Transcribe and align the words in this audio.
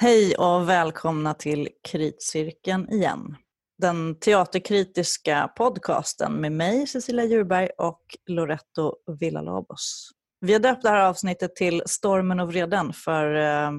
Hej 0.00 0.34
och 0.36 0.68
välkomna 0.68 1.34
till 1.34 1.68
Kritcirkeln 1.88 2.92
igen. 2.92 3.36
Den 3.78 4.18
teaterkritiska 4.20 5.48
podcasten 5.56 6.32
med 6.32 6.52
mig, 6.52 6.86
Cecilia 6.86 7.24
Djurberg 7.24 7.68
och 7.78 8.02
Loretto 8.26 8.96
Villalobos. 9.20 10.10
Vi 10.40 10.52
har 10.52 10.60
döpt 10.60 10.82
det 10.82 10.88
här 10.88 11.06
avsnittet 11.06 11.56
till 11.56 11.82
Stormen 11.86 12.40
och 12.40 12.48
vreden 12.48 12.92
för 12.92 13.34
eh, 13.34 13.70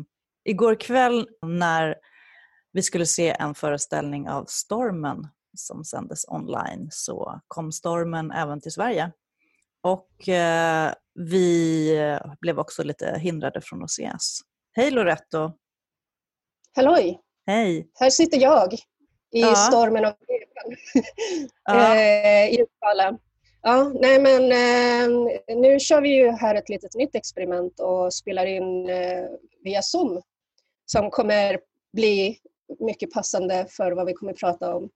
igår 0.45 0.75
kväll 0.75 1.27
när 1.45 1.95
vi 2.71 2.83
skulle 2.83 3.05
se 3.05 3.35
en 3.39 3.55
föreställning 3.55 4.29
av 4.29 4.45
Stormen 4.47 5.27
som 5.57 5.83
sändes 5.83 6.25
online 6.27 6.87
så 6.91 7.41
kom 7.47 7.71
stormen 7.71 8.31
även 8.31 8.61
till 8.61 8.71
Sverige. 8.71 9.11
Och 9.81 10.29
eh, 10.29 10.93
vi 11.13 12.19
blev 12.41 12.59
också 12.59 12.83
lite 12.83 13.19
hindrade 13.19 13.61
från 13.61 13.83
att 13.83 13.91
ses. 13.91 14.39
Hej 14.75 14.91
Loretto! 14.91 15.53
Halloj! 16.79 17.19
Hej! 17.45 17.89
Här 17.93 18.09
sitter 18.09 18.37
jag 18.37 18.73
i 18.73 18.79
Ja. 19.41 19.55
stormen 19.55 20.05
av 20.05 20.13
vreden 20.27 20.77
Ja. 21.65 21.95
eh, 21.99 22.49
i 22.53 22.61
Uppsala. 22.63 23.17
Ja, 23.61 23.91
nej 24.01 24.19
men 24.21 24.41
eh, 24.51 25.57
nu 25.57 25.79
kör 25.79 26.01
vi 26.01 26.09
ju 26.09 26.29
här 26.31 26.55
ett 26.55 26.69
litet 26.69 26.95
nytt 26.95 27.15
experiment 27.15 27.79
och 27.79 28.13
spelar 28.13 28.45
in 28.45 28.89
eh, 28.89 29.25
via 29.63 29.81
Zoom 29.81 30.21
som 30.85 31.09
kommer 31.09 31.59
bli 31.93 32.39
mycket 32.79 33.11
passande 33.11 33.65
för 33.69 33.91
vad 33.91 34.05
vi 34.05 34.13
kommer 34.13 34.33
prata 34.33 34.75
om. 34.75 34.89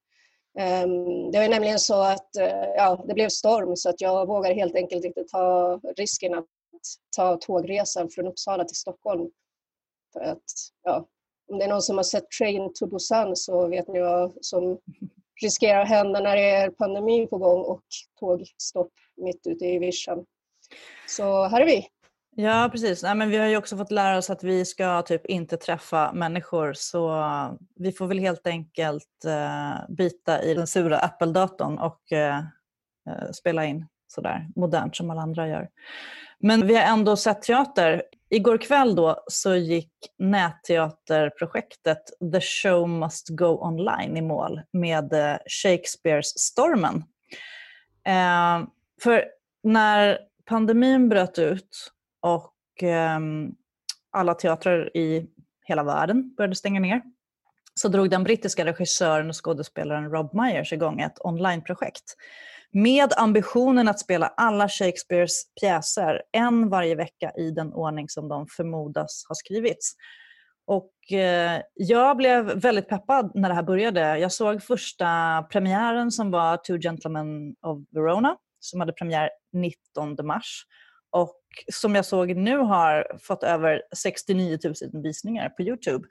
Ehm, 0.60 1.32
det 1.32 1.40
var 1.40 1.48
nämligen 1.48 1.80
så 1.80 2.02
att 2.02 2.30
ja, 2.78 3.06
det 3.08 3.14
blev 3.14 3.30
storm 3.30 3.76
så 3.76 3.90
att 3.90 4.02
jag 4.02 4.28
vågar 4.28 4.54
helt 4.54 4.76
enkelt 4.76 5.06
inte 5.06 5.24
ta 5.24 5.80
risken 5.98 6.34
att 6.34 6.46
ta 7.18 7.38
tågresan 7.38 8.10
från 8.10 8.28
Uppsala 8.28 8.64
till 8.64 8.78
Stockholm. 8.78 9.30
För 10.14 10.20
att, 10.22 10.44
ja, 10.84 11.08
om 11.54 11.60
det 11.60 11.66
är 11.66 11.70
någon 11.70 11.82
som 11.82 11.98
har 11.98 12.04
sett 12.04 12.32
Train 12.40 12.72
to 12.74 12.88
Busan 12.88 13.36
så 13.36 13.68
vet 13.68 13.88
ni 13.88 14.00
vad 14.00 14.34
som 14.42 14.80
riskerar 15.42 15.82
att 15.82 15.90
hända 15.90 16.20
när 16.20 16.36
det 16.36 16.50
är 16.50 16.70
pandemi 16.70 17.28
på 17.28 17.38
gång 17.38 17.62
och 17.62 17.84
tågstopp 18.20 18.92
mitt 19.18 19.48
ute 19.48 19.66
i 19.66 19.80
vischan. 19.80 20.26
Så 21.08 21.44
här 21.48 21.62
är 21.62 21.66
vi. 21.66 21.88
Ja, 22.36 22.70
precis. 22.72 23.04
Nej, 23.04 23.16
men 23.16 23.30
vi 23.30 23.38
har 23.38 23.48
ju 23.48 23.58
också 23.58 23.78
fått 23.78 23.92
lära 23.92 24.18
oss 24.18 24.30
att 24.30 24.44
vi 24.44 24.66
ska 24.66 25.02
typ 25.02 25.26
inte 25.26 25.58
träffa 25.58 26.14
människor 26.14 26.74
så 26.74 27.26
vi 27.76 27.92
får 27.92 28.08
väl 28.08 28.20
helt 28.20 28.48
enkelt 28.48 29.26
uh, 29.26 29.96
bita 29.96 30.44
i 30.44 30.54
den 30.54 30.68
sura 30.68 31.00
Apple-datorn 31.00 31.78
och 31.80 32.02
uh, 32.14 33.32
spela 33.32 33.66
in 33.66 33.86
sådär 34.08 34.48
modernt 34.56 34.96
som 34.96 35.10
alla 35.10 35.22
andra 35.22 35.48
gör. 35.48 35.70
Men 36.40 36.68
vi 36.68 36.76
har 36.76 36.84
ändå 36.84 37.16
sett 37.16 37.42
teater. 37.42 38.04
Igår 38.34 38.58
kväll 38.58 38.96
då 38.96 39.24
så 39.28 39.56
gick 39.56 39.94
nätteaterprojektet 40.18 42.04
The 42.34 42.42
Show 42.42 42.90
Must 42.90 43.30
Go 43.30 43.66
Online 43.66 44.18
i 44.18 44.22
mål 44.22 44.62
med 44.72 45.14
eh, 45.14 45.38
Shakespeares 45.64 46.40
Stormen. 46.40 46.96
Eh, 48.08 48.68
för 49.02 49.26
när 49.64 50.20
pandemin 50.46 51.10
bröt 51.10 51.40
ut 51.40 51.92
och 52.22 52.54
ehm, 52.82 53.52
alla 54.12 54.34
teatrar 54.34 54.98
i 54.98 55.28
hela 55.66 55.84
världen 55.84 56.36
började 56.36 56.56
stänga 56.56 56.80
ner 56.80 57.02
så 57.74 57.88
drog 57.88 58.10
den 58.10 58.24
brittiska 58.24 58.66
regissören 58.66 59.30
och 59.30 59.46
skådespelaren 59.46 60.10
Rob 60.12 60.34
Myers 60.34 60.74
igång 60.74 61.02
ett 61.02 61.18
onlineprojekt 61.20 62.16
med 62.74 63.14
ambitionen 63.18 63.88
att 63.88 64.00
spela 64.00 64.28
alla 64.28 64.70
Shakespeares 64.70 65.44
pjäser 65.62 66.22
en 66.32 66.70
varje 66.70 66.96
vecka 66.96 67.32
i 67.38 67.52
den 67.52 67.74
ordning 67.74 68.10
som 68.10 68.28
de 68.28 68.48
förmodas 68.48 69.26
ha 69.28 69.36
skrivits. 69.36 69.96
Och 70.66 71.18
eh, 71.18 71.62
jag 71.74 72.18
blev 72.18 72.46
väldigt 72.46 72.88
peppad 72.88 73.32
när 73.36 73.50
det 73.50 73.56
här 73.56 73.64
började. 73.64 74.18
Jag 74.18 74.32
såg 74.32 74.64
första 74.64 75.08
premiären 75.52 76.12
som 76.12 76.32
var 76.32 76.58
Two 76.58 76.78
Gentlemen 76.78 77.56
of 77.62 77.80
Verona 77.92 78.38
som 78.60 78.80
hade 78.80 78.94
premiär 78.94 79.30
19 79.54 80.18
mars 80.24 80.64
och 81.12 81.42
som 81.74 81.96
jag 81.96 82.06
såg 82.06 82.36
nu 82.36 82.58
har 82.58 83.18
fått 83.22 83.44
över 83.44 83.82
69 83.96 84.58
000 84.64 85.04
visningar 85.04 85.50
på 85.50 85.62
Youtube. 85.62 86.08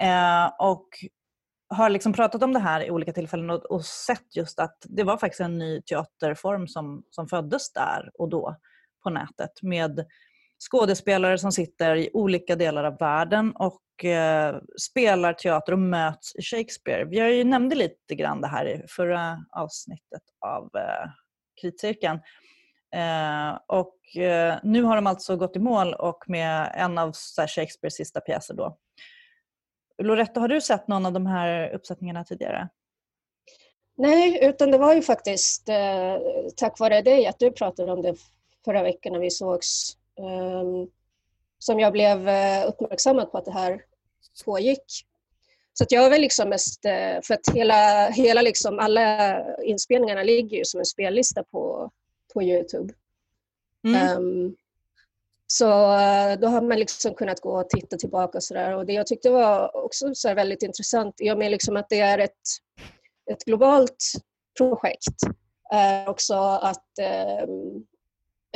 Eh, 0.00 0.46
och 0.58 0.88
har 1.68 1.90
liksom 1.90 2.12
pratat 2.12 2.42
om 2.42 2.52
det 2.52 2.58
här 2.58 2.84
i 2.84 2.90
olika 2.90 3.12
tillfällen 3.12 3.50
och, 3.50 3.64
och 3.64 3.84
sett 3.84 4.36
just 4.36 4.60
att 4.60 4.76
det 4.84 5.04
var 5.04 5.16
faktiskt 5.16 5.40
en 5.40 5.58
ny 5.58 5.82
teaterform 5.82 6.68
som, 6.68 7.02
som 7.10 7.28
föddes 7.28 7.72
där 7.72 8.10
och 8.14 8.28
då 8.28 8.56
på 9.02 9.10
nätet 9.10 9.62
med 9.62 10.06
skådespelare 10.70 11.38
som 11.38 11.52
sitter 11.52 11.96
i 11.96 12.10
olika 12.12 12.56
delar 12.56 12.84
av 12.84 12.98
världen 12.98 13.52
och 13.56 14.04
eh, 14.04 14.56
spelar 14.80 15.32
teater 15.32 15.72
och 15.72 15.78
möts 15.78 16.36
i 16.36 16.42
Shakespeare. 16.42 17.04
Vi 17.04 17.18
har 17.18 17.28
ju 17.28 17.44
nämnde 17.44 17.76
lite 17.76 18.14
grann 18.14 18.40
det 18.40 18.48
här 18.48 18.66
i 18.66 18.84
förra 18.88 19.44
avsnittet 19.50 20.22
av 20.40 20.70
eh, 20.74 21.10
Kritcirkeln. 21.60 22.20
Eh, 22.94 23.58
och 23.66 24.22
eh, 24.22 24.58
nu 24.62 24.82
har 24.82 24.96
de 24.96 25.06
alltså 25.06 25.36
gått 25.36 25.56
i 25.56 25.58
mål 25.58 25.94
och 25.94 26.24
med 26.26 26.72
en 26.74 26.98
av 26.98 27.12
så 27.14 27.40
här, 27.40 27.48
Shakespeares 27.48 27.94
sista 27.94 28.20
pjäser 28.20 28.54
då. 28.54 28.78
Loretta, 29.98 30.40
har 30.40 30.48
du 30.48 30.60
sett 30.60 30.88
någon 30.88 31.06
av 31.06 31.12
de 31.12 31.26
här 31.26 31.74
uppsättningarna 31.74 32.24
tidigare? 32.24 32.68
Nej, 33.96 34.38
utan 34.42 34.70
det 34.70 34.78
var 34.78 34.94
ju 34.94 35.02
faktiskt 35.02 35.68
eh, 35.68 36.16
tack 36.56 36.78
vare 36.78 37.02
dig 37.02 37.26
att 37.26 37.38
du 37.38 37.50
pratade 37.50 37.92
om 37.92 38.02
det 38.02 38.14
förra 38.64 38.82
veckan 38.82 39.12
när 39.12 39.20
vi 39.20 39.30
sågs 39.30 39.96
ehm, 40.18 40.90
som 41.58 41.80
jag 41.80 41.92
blev 41.92 42.28
eh, 42.28 42.68
uppmärksammad 42.68 43.32
på 43.32 43.38
att 43.38 43.44
det 43.44 43.52
här 43.52 43.82
pågick. 44.44 44.84
Så 45.72 45.84
att 45.84 45.92
jag 45.92 46.02
var 46.02 46.10
väl 46.10 46.20
liksom 46.20 46.48
mest, 46.48 46.84
eh, 46.84 47.20
för 47.22 47.34
att 47.34 47.54
hela, 47.54 48.08
hela 48.10 48.42
liksom, 48.42 48.78
alla 48.78 49.40
inspelningarna 49.62 50.22
ligger 50.22 50.58
ju 50.58 50.64
som 50.64 50.80
en 50.80 50.86
spellista 50.86 51.44
på, 51.44 51.90
på 52.34 52.42
Youtube. 52.42 52.94
Mm. 53.84 53.96
Ehm, 53.96 54.56
så 55.46 55.66
eh, 55.92 56.38
då 56.38 56.46
har 56.46 56.60
man 56.60 56.78
liksom 56.78 57.14
kunnat 57.14 57.40
gå 57.40 57.60
och 57.60 57.68
titta 57.68 57.96
tillbaka 57.96 58.38
och 58.38 58.44
sådär. 58.44 58.76
Och 58.76 58.86
det 58.86 58.92
jag 58.92 59.06
tyckte 59.06 59.30
var 59.30 59.76
också 59.84 60.14
så 60.14 60.28
här 60.28 60.34
väldigt 60.34 60.62
intressant 60.62 61.20
i 61.20 61.30
och 61.30 61.38
med 61.38 61.50
liksom 61.50 61.76
att 61.76 61.88
det 61.88 62.00
är 62.00 62.18
ett, 62.18 62.32
ett 63.30 63.44
globalt 63.44 64.12
projekt 64.58 65.20
är 65.70 66.08
också 66.08 66.34
att 66.62 66.98
eh, 66.98 67.42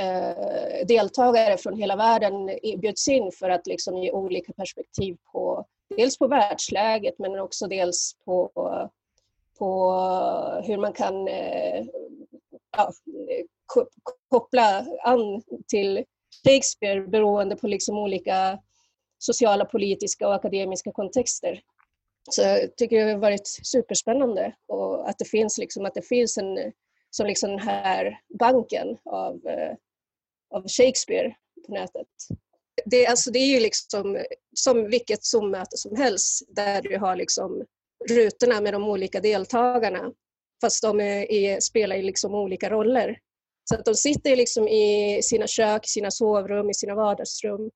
eh, 0.07 0.87
deltagare 0.87 1.57
från 1.57 1.77
hela 1.77 1.97
världen 1.97 2.47
bjuds 2.81 3.09
in 3.09 3.33
för 3.33 3.51
att 3.51 3.67
liksom 3.67 3.99
ge 3.99 4.13
olika 4.13 4.53
perspektiv 4.53 5.17
på 5.33 5.67
dels 5.97 6.19
på 6.19 6.27
världsläget 6.27 7.19
men 7.19 7.41
också 7.41 7.67
dels 7.67 8.17
på, 8.25 8.51
på 9.59 9.93
hur 10.65 10.77
man 10.77 10.93
kan 10.93 11.29
eh, 11.29 11.85
ja, 12.77 12.93
koppla 14.31 14.87
an 15.03 15.43
till 15.69 16.05
Shakespeare 16.45 17.01
beroende 17.01 17.57
på 17.57 17.67
liksom 17.67 17.99
olika 17.99 18.59
sociala, 19.19 19.65
politiska 19.65 20.29
och 20.29 20.35
akademiska 20.35 20.93
kontexter. 20.93 21.63
Så 22.31 22.43
jag 22.43 22.77
tycker 22.77 23.05
det 23.07 23.13
har 23.13 23.19
varit 23.19 23.47
superspännande 23.47 24.55
och 24.69 25.09
att 25.09 25.19
det 25.19 25.25
finns, 25.25 25.59
liksom, 25.59 25.85
att 25.85 25.95
det 25.95 26.03
finns 26.03 26.39
en, 26.39 26.73
som 27.11 27.27
liksom 27.27 27.51
den 27.51 27.59
här 27.59 28.21
banken 28.39 28.99
av, 29.05 29.47
eh, 29.47 29.77
av 30.51 30.69
Shakespeare 30.69 31.35
på 31.67 31.73
nätet. 31.73 32.07
Det, 32.85 33.07
alltså 33.07 33.31
det 33.31 33.39
är 33.39 33.55
ju 33.55 33.61
liksom 33.61 34.25
som 34.55 34.91
vilket 34.91 35.25
Zoom-möte 35.25 35.77
som 35.77 35.97
helst 35.97 36.43
där 36.49 36.83
du 36.83 36.99
har 36.99 37.17
liksom 37.17 37.65
rutorna 38.11 38.61
med 38.61 38.75
de 38.75 38.85
olika 38.85 39.21
deltagarna 39.21 40.13
fast 40.61 40.83
de 40.83 41.01
är, 41.01 41.33
är, 41.33 41.61
spelar 41.61 41.97
ju 41.97 42.03
liksom 42.03 42.35
olika 42.35 42.71
roller. 42.71 43.19
Så 43.71 43.77
att 43.77 43.85
de 43.85 43.95
sitter 43.95 44.37
liksom 44.37 44.69
i 44.69 45.21
sina 45.23 45.47
kök, 45.47 45.87
sina 45.87 46.11
sovrum, 46.11 46.71
i 46.71 46.75
sina 46.75 46.95
vardagsrum 46.95 47.71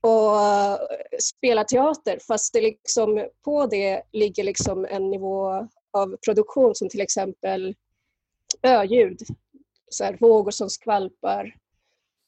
och 0.00 0.42
eh, 0.42 0.78
spelar 1.18 1.64
teater. 1.64 2.18
Fast 2.26 2.52
det 2.52 2.60
liksom, 2.60 3.28
på 3.44 3.66
det 3.66 4.02
ligger 4.12 4.44
liksom 4.44 4.84
en 4.84 5.10
nivå 5.10 5.68
av 5.92 6.16
produktion 6.24 6.74
som 6.74 6.88
till 6.88 7.00
exempel 7.00 7.74
öljud, 8.62 9.20
så 9.88 10.04
här, 10.04 10.16
vågor 10.20 10.50
som 10.50 10.70
skvalpar, 10.70 11.56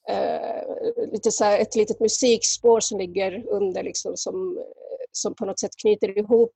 eh, 0.09 1.09
lite 1.13 1.31
så 1.31 1.45
här, 1.45 1.59
ett 1.59 1.77
litet 1.77 2.01
musikspår 2.01 2.81
som 2.81 2.99
ligger 2.99 3.49
under 3.49 3.83
liksom, 3.83 4.17
som, 4.17 4.65
som 5.13 5.35
på 5.35 5.47
något 5.47 5.61
sätt 5.61 5.77
knyter 5.77 6.19
ihop 6.19 6.53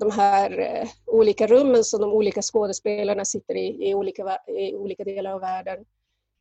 de 0.00 0.10
här 0.10 0.58
eh, 0.58 0.88
olika 1.06 1.46
rummen 1.46 1.84
som 1.84 2.00
de 2.00 2.12
olika 2.12 2.42
skådespelarna 2.42 3.24
sitter 3.24 3.54
i 3.54 3.88
i 3.88 3.94
olika, 3.94 4.38
i 4.46 4.74
olika 4.74 5.04
delar 5.04 5.32
av 5.32 5.40
världen. 5.40 5.84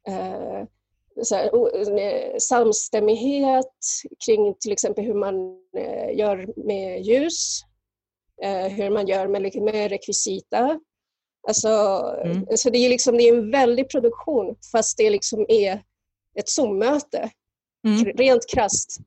Eh, 0.08 0.64
här, 1.32 2.00
eh, 2.00 2.38
samstämmighet 2.38 3.76
kring 4.26 4.56
till 4.60 4.72
exempel 4.72 5.06
hur 5.06 5.14
man 5.14 5.36
gör 6.14 6.66
med 6.66 7.02
ljus, 7.02 7.62
hur 8.70 8.90
man 8.90 9.08
gör 9.08 9.28
med, 9.28 9.56
med 9.62 9.90
rekvisita. 9.90 10.80
Alltså, 11.48 11.68
Mm. 12.26 12.46
så 12.58 12.70
det 12.70 12.78
är, 12.78 12.90
liksom, 12.90 13.18
det 13.18 13.24
är 13.24 13.34
en 13.38 13.52
väldig 13.52 13.90
produktion 13.90 14.56
fast 14.72 14.98
det 14.98 15.10
liksom 15.10 15.46
är 15.50 15.84
ett 16.40 16.50
Zoom-möte, 16.50 17.30
Mm. 17.88 18.06
rent 18.18 18.50
krasst 18.50 18.98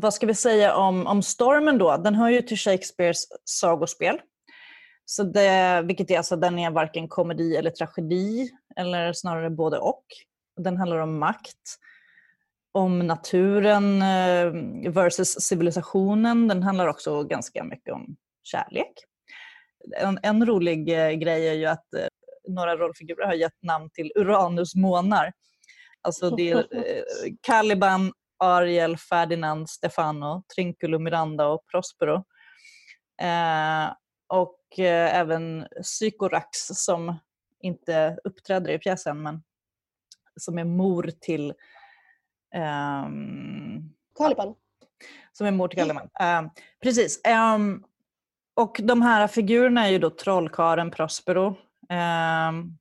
vad 0.00 0.14
ska 0.14 0.26
vi 0.26 0.34
säga 0.34 0.76
om, 0.76 1.06
om 1.06 1.22
stormen 1.22 1.78
då? 1.78 1.96
Den 1.96 2.14
hör 2.14 2.28
ju 2.28 2.42
till 2.42 2.56
Shakespeares 2.56 3.26
sagospel. 3.44 4.20
Så 5.04 5.22
det, 5.22 5.82
vilket 5.84 6.10
är 6.10 6.16
alltså, 6.16 6.36
den 6.36 6.58
är 6.58 6.70
varken 6.70 7.08
komedi 7.08 7.56
eller 7.56 7.70
tragedi, 7.70 8.50
eller 8.76 9.12
snarare 9.12 9.50
både 9.50 9.78
och. 9.78 10.04
Den 10.60 10.76
handlar 10.76 10.98
om 10.98 11.18
makt, 11.18 11.78
om 12.72 12.98
naturen 12.98 14.02
eh, 14.02 14.92
versus 14.92 15.40
civilisationen. 15.40 16.48
Den 16.48 16.62
handlar 16.62 16.88
också 16.88 17.22
ganska 17.22 17.64
mycket 17.64 17.94
om 17.94 18.16
kärlek. 18.42 18.92
En, 19.96 20.18
en 20.22 20.46
rolig 20.46 20.88
eh, 20.88 21.10
grej 21.10 21.48
är 21.48 21.54
ju 21.54 21.66
att 21.66 21.94
eh, 21.94 22.06
några 22.48 22.76
rollfigurer 22.76 23.26
har 23.26 23.34
gett 23.34 23.62
namn 23.62 23.90
till 23.90 24.12
Uranus 24.14 24.74
månar. 24.74 25.32
Alltså 26.02 26.30
det 26.30 26.50
är 26.50 26.66
Caliban, 27.40 28.12
Ariel, 28.38 28.96
Ferdinand, 28.96 29.70
Stefano, 29.70 30.42
Trinculo, 30.54 30.98
Miranda 30.98 31.46
och 31.46 31.66
Prospero. 31.66 32.24
Eh, 33.22 33.92
och 34.26 34.78
eh, 34.78 35.16
även 35.16 35.66
Sykorax 35.82 36.48
som 36.58 37.18
inte 37.60 38.18
uppträder 38.24 38.72
i 38.72 38.78
pjäsen 38.78 39.22
men 39.22 39.42
som 40.36 40.58
är 40.58 40.64
mor 40.64 41.10
till 41.20 41.50
eh, 42.54 43.08
Caliban. 44.18 44.54
Som 45.32 45.46
är 45.46 45.50
mor 45.50 45.68
till 45.68 45.78
Caliban. 45.78 46.08
Eh, 46.20 46.42
precis. 46.82 47.20
Um, 47.54 47.84
och 48.54 48.80
de 48.82 49.02
här 49.02 49.26
figurerna 49.26 49.86
är 49.86 49.90
ju 49.90 49.98
då 49.98 50.10
trollkaren 50.10 50.90
Prospero, 50.90 51.56
ehm, 51.88 52.78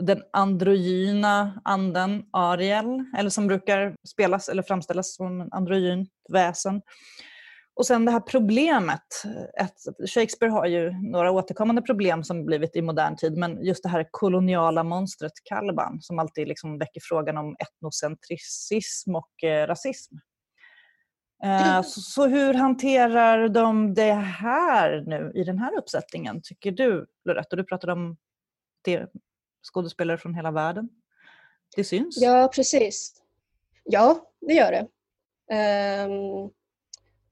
den 0.00 0.22
androgyna 0.32 1.60
anden 1.64 2.22
Ariel, 2.32 3.04
eller 3.18 3.30
som 3.30 3.46
brukar 3.46 3.96
spelas 4.08 4.48
eller 4.48 4.62
framställas 4.62 5.14
som 5.14 5.40
en 5.40 5.52
androgyn 5.52 6.06
väsen. 6.32 6.82
Och 7.74 7.86
sen 7.86 8.04
det 8.04 8.12
här 8.12 8.20
problemet. 8.20 9.24
Ett, 9.60 10.10
Shakespeare 10.10 10.52
har 10.52 10.66
ju 10.66 10.90
några 10.90 11.30
återkommande 11.30 11.82
problem 11.82 12.24
som 12.24 12.44
blivit 12.44 12.76
i 12.76 12.82
modern 12.82 13.16
tid, 13.16 13.36
men 13.36 13.64
just 13.64 13.82
det 13.82 13.88
här 13.88 14.08
koloniala 14.10 14.84
monstret 14.84 15.32
Caliban 15.44 15.98
som 16.00 16.18
alltid 16.18 16.48
liksom 16.48 16.78
väcker 16.78 17.00
frågan 17.04 17.38
om 17.38 17.56
etnocentricism 17.58 19.14
och 19.16 19.44
eh, 19.44 19.66
rasism. 19.66 20.14
Eh, 21.44 21.82
så, 21.82 22.00
så, 22.00 22.26
hur 22.26 22.54
hanterar 22.54 23.48
de 23.48 23.94
det 23.94 24.12
här 24.12 25.04
nu 25.06 25.32
i 25.34 25.44
den 25.44 25.58
här 25.58 25.78
uppsättningen, 25.78 26.40
tycker 26.42 26.72
du, 26.72 27.06
Loretta? 27.24 27.56
Du 27.56 27.64
pratade 27.64 27.92
om 27.92 28.16
det, 28.84 29.06
skådespelare 29.62 30.18
från 30.18 30.34
hela 30.34 30.50
världen. 30.50 30.88
Det 31.76 31.84
syns? 31.84 32.16
Ja, 32.20 32.50
precis. 32.54 33.22
Ja, 33.84 34.30
det 34.40 34.54
gör 34.54 34.72
det. 34.72 34.86
Um, 35.52 36.50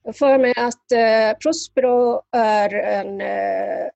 jag 0.03 0.17
för 0.17 0.39
mig 0.39 0.55
att 0.57 0.93
uh, 0.93 1.39
Prospero 1.39 2.23
är 2.33 2.75
en 2.75 3.21
uh, 3.21 3.89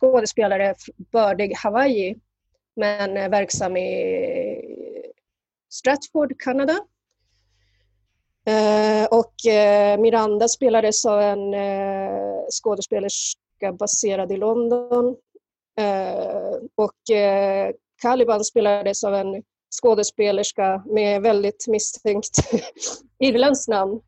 skådespelare 0.00 0.74
bördig 0.96 1.54
Hawaii 1.56 2.16
men 2.76 3.16
uh, 3.16 3.28
verksam 3.28 3.76
i 3.76 5.02
Stratford, 5.70 6.40
Kanada. 6.40 6.72
Uh, 8.48 9.04
och 9.10 9.34
uh, 9.48 10.00
Miranda 10.00 10.48
spelades 10.48 11.04
av 11.04 11.20
en 11.20 11.54
uh, 11.54 12.44
skådespelerska 12.50 13.72
baserad 13.78 14.32
i 14.32 14.36
London 14.36 15.16
och 16.76 16.96
Caliban 18.02 18.44
spelades 18.44 19.04
av 19.04 19.14
en 19.14 19.42
skådespelerska 19.82 20.82
med 20.86 21.22
väldigt 21.22 21.64
misstänkt 21.68 22.38
irländskt 23.18 23.68
namn, 23.68 24.00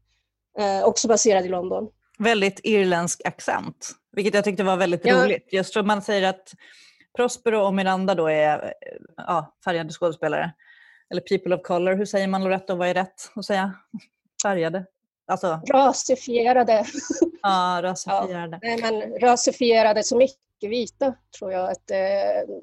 också 0.85 1.09
baserad 1.09 1.45
i 1.45 1.49
London. 1.49 1.89
Väldigt 2.19 2.61
irländsk 2.63 3.21
accent, 3.25 3.91
vilket 4.13 4.35
jag 4.35 4.45
tyckte 4.45 4.65
var 4.65 4.77
väldigt 4.77 5.07
ja. 5.07 5.25
roligt. 5.25 5.49
Just 5.53 5.73
för 5.73 5.83
man 5.83 6.03
säger 6.03 6.29
att 6.29 6.55
Prospero 7.17 7.61
och 7.61 7.75
Miranda 7.75 8.15
då 8.15 8.27
är 8.27 8.75
ja, 9.17 9.55
färgade 9.65 9.93
skådespelare. 9.93 10.53
Eller 11.11 11.21
people 11.21 11.55
of 11.57 11.63
color, 11.63 11.95
hur 11.95 12.05
säger 12.05 12.29
man 12.29 12.45
Loretto? 12.45 12.75
Vad 12.75 12.89
är 12.89 12.95
rätt 12.95 13.31
att 13.35 13.45
säga? 13.45 13.73
färgade? 14.43 14.85
Alltså... 15.27 15.61
Rasifierade. 15.73 16.87
Ja, 17.43 17.79
rasifierade. 17.83 18.59
Ja, 18.63 18.77
men 18.77 19.21
rasifierade 19.21 20.03
som 20.03 20.29
icke-vita 20.59 21.15
tror 21.39 21.53
jag 21.53 21.71
att 21.71 21.91
eh, 21.91 22.55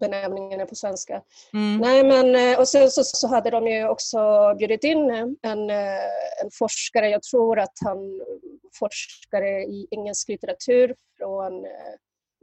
benämningen 0.00 0.60
är 0.60 0.66
på 0.66 0.74
svenska. 0.74 1.22
Mm. 1.52 1.78
Nej, 1.78 2.04
men, 2.04 2.52
eh, 2.52 2.58
och 2.58 2.68
sen 2.68 2.90
så, 2.90 3.04
så, 3.04 3.28
hade 3.28 3.50
de 3.50 3.66
ju 3.66 3.88
också 3.88 4.18
bjudit 4.58 4.84
in 4.84 5.10
en, 5.42 5.70
eh, 5.70 6.42
en 6.42 6.50
forskare, 6.52 7.08
jag 7.08 7.22
tror 7.22 7.58
att 7.58 7.74
han 7.84 8.20
forskare 8.78 9.62
i 9.62 9.86
engelsk 9.90 10.28
litteratur 10.28 10.94
från 11.18 11.66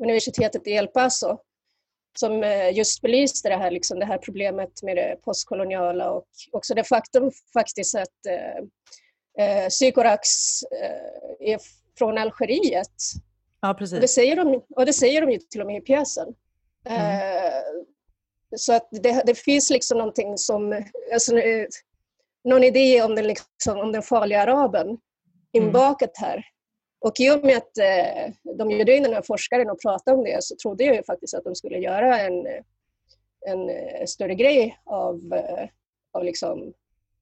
universitetet 0.04 0.68
i 0.68 0.72
El 0.72 0.88
Paso 0.88 1.38
som 2.20 2.44
just 2.74 3.02
belyste 3.02 3.50
det 3.50 3.56
här, 3.56 3.72
liksom, 3.72 4.00
det 4.00 4.06
här 4.06 4.18
problemet 4.18 4.84
med 4.84 4.96
det 4.96 5.18
postkoloniala 5.24 6.12
och 6.12 6.28
också 6.52 6.74
det 6.74 6.84
faktum 6.84 7.32
faktiskt 7.54 7.96
att 7.96 8.26
eh, 9.38 9.68
Sykorax 9.70 10.30
eh, 10.64 11.54
är 11.54 11.60
från 11.98 12.18
Algeriet. 12.18 12.98
Ja, 13.66 13.74
precis. 13.74 13.94
Och 13.94 14.02
det, 14.02 14.08
säger 14.08 14.36
de, 14.36 14.64
och 14.76 14.86
det 14.86 14.94
säger 14.94 15.22
de 15.22 15.32
ju 15.32 15.38
till 15.38 15.62
och 15.62 15.68
med 15.68 15.78
i 15.78 15.82
pjäsen. 15.82 16.36
Mm. 16.86 17.02
Eh, 17.02 17.64
så 18.56 18.74
att 18.74 18.88
det, 18.92 19.24
det, 19.26 19.36
finns 19.36 19.70
liksom 19.70 19.98
någonting 19.98 20.38
som, 20.38 20.84
alltså, 21.14 21.32
någon 22.44 22.64
idé 22.64 23.02
om 23.02 23.16
den, 23.16 23.28
liksom, 23.28 23.80
om 23.80 23.92
den 23.92 24.02
farliga 24.02 24.42
araben 24.42 24.88
mm. 24.88 25.00
inbakat 25.54 26.18
här. 26.18 26.46
Och 27.00 27.20
i 27.20 27.32
och 27.32 27.46
med 27.46 27.58
att 27.58 27.78
eh, 27.78 28.34
de 28.58 28.68
bjöd 28.68 28.90
in 28.90 29.04
den 29.04 29.14
här 29.14 29.22
forskaren 29.22 29.70
och 29.70 29.82
pratade 29.82 30.18
om 30.18 30.24
det 30.24 30.44
så 30.44 30.56
trodde 30.56 30.84
jag 30.84 30.96
ju 30.96 31.04
faktiskt 31.04 31.34
att 31.34 31.44
de 31.44 31.56
skulle 31.56 31.78
göra 31.78 32.20
en, 32.20 32.48
en 33.48 33.70
eh, 33.70 34.06
större 34.06 34.36
grej 34.36 34.78
av, 34.84 35.34
eh, 35.34 35.70
av 36.12 36.24
liksom 36.24 36.74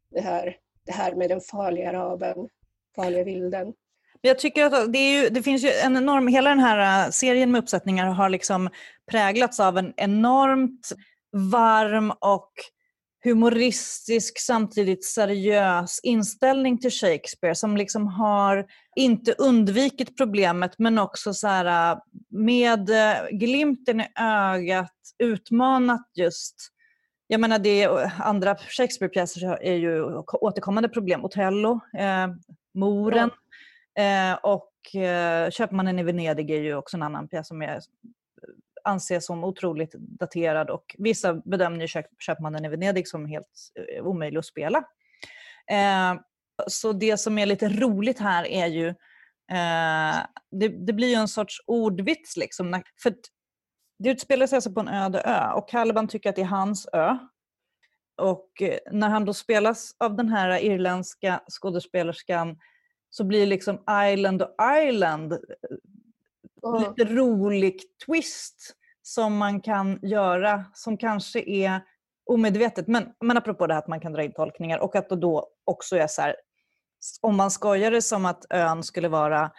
det, 0.09 0.21
här, 0.21 0.57
det 0.85 0.91
här 0.91 1.15
med 1.15 1.29
den 1.29 1.41
farliga 1.41 1.89
araben, 1.89 2.49
farliga 2.95 3.23
vilden. 3.23 3.73
Jag 4.21 4.39
tycker 4.39 4.65
att 4.65 4.93
det, 4.93 5.11
ju, 5.11 5.29
det, 5.29 5.43
finns 5.43 5.63
ju 5.63 5.69
en 5.69 5.97
enorm, 5.97 6.27
hela 6.27 6.49
den 6.49 6.59
här 6.59 7.05
äh, 7.05 7.11
serien 7.11 7.51
med 7.51 7.59
uppsättningar 7.59 8.07
har 8.07 8.29
liksom 8.29 8.69
präglats 9.11 9.59
av 9.59 9.77
en 9.77 9.93
enormt 9.97 10.91
varm 11.51 12.11
och 12.19 12.51
humoristisk 13.23 14.39
samtidigt 14.39 15.05
seriös 15.05 15.99
inställning 16.03 16.77
till 16.77 16.91
Shakespeare 16.91 17.55
som 17.55 17.77
liksom 17.77 18.07
har 18.07 18.65
inte 18.95 19.33
undvikit 19.33 20.17
problemet 20.17 20.71
men 20.77 20.99
också 20.99 21.33
så 21.33 21.47
här, 21.47 21.91
äh, 21.91 21.99
med 22.29 22.89
äh, 22.89 23.27
glimten 23.31 24.01
i 24.01 24.07
ögat 24.19 24.91
utmanat 25.19 26.11
just 26.15 26.55
jag 27.27 27.39
menar 27.39 27.59
det 27.59 27.87
andra 28.19 28.55
Shakespeare-pjäser 28.55 29.57
är 29.61 29.75
ju 29.75 30.03
återkommande 30.33 30.89
problem. 30.89 31.25
Othello, 31.25 31.79
eh, 31.97 32.27
Moren 32.73 33.29
eh, 33.99 34.33
och 34.33 34.95
eh, 34.95 35.49
Köpmannen 35.49 35.99
i 35.99 36.03
Venedig 36.03 36.51
är 36.51 36.59
ju 36.61 36.75
också 36.75 36.97
en 36.97 37.03
annan 37.03 37.27
pjäs 37.27 37.47
som 37.47 37.61
är 37.61 37.75
eh, 37.75 37.81
anses 38.83 39.25
som 39.25 39.43
otroligt 39.43 39.93
daterad 39.93 40.69
och 40.69 40.95
vissa 40.97 41.33
bedömer 41.33 41.87
köp, 41.87 42.05
Köpmannen 42.19 42.65
i 42.65 42.69
Venedig 42.69 43.07
som 43.07 43.25
helt 43.25 43.71
eh, 43.75 44.05
omöjlig 44.05 44.39
att 44.39 44.45
spela. 44.45 44.77
Eh, 45.71 46.21
så 46.67 46.93
det 46.93 47.17
som 47.17 47.37
är 47.37 47.45
lite 47.45 47.69
roligt 47.69 48.19
här 48.19 48.47
är 48.47 48.67
ju, 48.67 48.87
eh, 49.51 50.17
det, 50.51 50.67
det, 50.67 50.93
blir 50.93 51.07
ju 51.07 51.15
en 51.15 51.27
sorts 51.27 51.63
ordvits 51.67 52.37
liksom. 52.37 52.83
För 53.03 53.13
det 53.99 54.09
utspelar 54.09 54.47
sig 54.47 54.55
alltså 54.55 54.71
på 54.71 54.79
en 54.79 54.87
öde 54.87 55.21
ö 55.21 55.51
och 55.51 55.69
Caliban 55.69 56.07
tycker 56.07 56.29
att 56.29 56.35
det 56.35 56.41
är 56.41 56.45
hans 56.45 56.87
ö. 56.93 57.17
Och 58.17 58.61
eh, 58.61 58.77
när 58.91 59.09
han 59.09 59.25
då 59.25 59.33
spelas 59.33 59.95
av 59.99 60.15
den 60.15 60.29
här 60.29 60.59
irländska 60.59 61.41
skådespelerskan 61.49 62.57
så 63.11 63.23
blir 63.23 63.45
liksom 63.45 63.83
Island 64.11 64.41
och 64.41 64.55
Island 64.87 65.37
oh. 66.61 66.79
lite 66.79 67.13
rolig 67.13 67.81
twist 68.05 68.75
som 69.01 69.37
man 69.37 69.61
kan 69.61 69.99
göra 70.01 70.65
som 70.73 70.97
kanske 70.97 71.49
är 71.49 71.81
omedvetet. 72.25 72.87
Men, 72.87 73.09
men 73.21 73.37
apropå 73.37 73.67
det 73.67 73.73
här 73.73 73.81
att 73.81 73.87
man 73.87 73.99
kan 73.99 74.13
dra 74.13 74.23
in 74.23 74.33
tolkningar 74.33 74.79
och 74.79 74.95
att 74.95 75.09
då 75.09 75.47
också 75.65 75.95
är 75.95 76.07
så 76.07 76.21
här, 76.21 76.35
om 77.21 77.37
man 77.37 77.51
skojar 77.51 77.91
det 77.91 78.01
som 78.01 78.25
att 78.25 78.45
ön 78.49 78.83
skulle 78.83 79.07
vara 79.09 79.51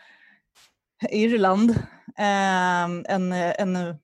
Irland, 1.11 1.71
eh, 2.19 2.85
en, 2.85 3.33
en 3.33 3.97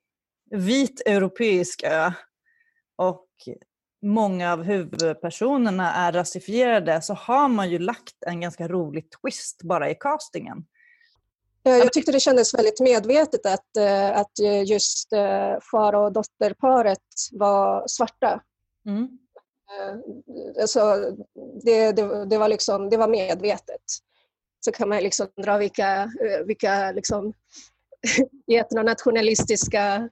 vit 0.50 1.02
europeisk 1.06 1.82
ö 1.82 2.12
och 2.96 3.28
många 4.02 4.52
av 4.52 4.62
huvudpersonerna 4.62 5.94
är 5.94 6.12
rasifierade 6.12 7.02
så 7.02 7.14
har 7.14 7.48
man 7.48 7.70
ju 7.70 7.78
lagt 7.78 8.24
en 8.26 8.40
ganska 8.40 8.68
rolig 8.68 9.06
twist 9.10 9.62
bara 9.62 9.90
i 9.90 9.94
castingen. 9.94 10.64
Jag 11.62 11.92
tyckte 11.92 12.12
det 12.12 12.20
kändes 12.20 12.54
väldigt 12.54 12.80
medvetet 12.80 13.46
att, 13.46 13.76
eh, 13.76 14.18
att 14.18 14.32
just 14.66 15.12
eh, 15.12 15.58
far 15.70 15.92
och 15.92 16.12
dotterparet 16.12 16.98
var 17.32 17.88
svarta. 17.88 18.40
Mm. 18.86 19.08
alltså, 20.60 21.12
det, 21.64 21.92
det, 21.92 22.24
det, 22.24 22.38
var 22.38 22.48
liksom, 22.48 22.90
det 22.90 22.96
var 22.96 23.08
medvetet. 23.08 23.82
Så 24.60 24.72
kan 24.72 24.88
man 24.88 25.02
liksom 25.02 25.28
dra 25.42 25.58
vilka, 25.58 26.10
vilka 26.46 26.92
liksom, 26.92 27.32
etnonationalistiska 28.52 30.08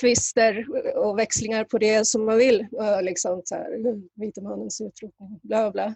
twister 0.00 0.66
och 0.96 1.18
växlingar 1.18 1.64
på 1.64 1.78
det 1.78 2.06
som 2.06 2.24
man 2.24 2.38
vill. 2.38 2.66
Liksom 3.02 3.42
så 3.44 3.54
här, 3.54 4.00
vita 4.14 4.40
mannens 4.40 4.80
utrotning, 4.80 5.40
bla 5.42 5.70
bla. 5.70 5.94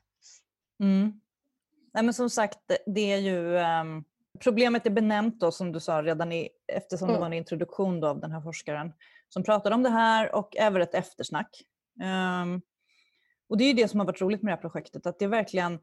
Mm. 0.83 1.21
Nej, 1.95 2.05
men 2.05 2.15
som 2.15 2.31
sagt, 2.31 2.59
det 2.87 3.13
är 3.13 3.19
ju 3.19 3.57
um, 3.57 4.05
problemet 4.39 4.87
är 4.87 4.91
benämnt 4.91 5.41
då 5.41 5.53
som 5.53 5.73
du 5.73 5.81
sa 5.81 6.03
redan 6.03 6.33
i, 6.33 6.49
eftersom 6.73 7.09
mm. 7.09 7.15
det 7.15 7.21
var 7.21 7.27
en 7.27 7.33
introduktion 7.33 8.05
av 8.05 8.21
den 8.21 8.33
här 8.33 8.41
forskaren 8.41 8.93
som 9.29 9.43
pratade 9.43 9.75
om 9.75 9.83
det 9.83 9.91
här 9.91 10.35
och 10.35 10.57
även 10.57 10.83
ett 10.83 10.95
eftersnack. 10.95 11.65
Um, 12.43 12.63
och 13.49 13.59
det 13.59 13.65
är 13.65 13.75
det 13.75 13.89
som 13.89 14.01
har 14.01 14.07
varit 14.07 14.21
roligt 14.21 14.43
med 14.43 14.53
det 14.53 14.57
här 14.57 14.63
projektet, 14.63 15.07
att 15.07 15.19
det 15.19 15.25
är 15.25 15.29
verkligen 15.29 15.79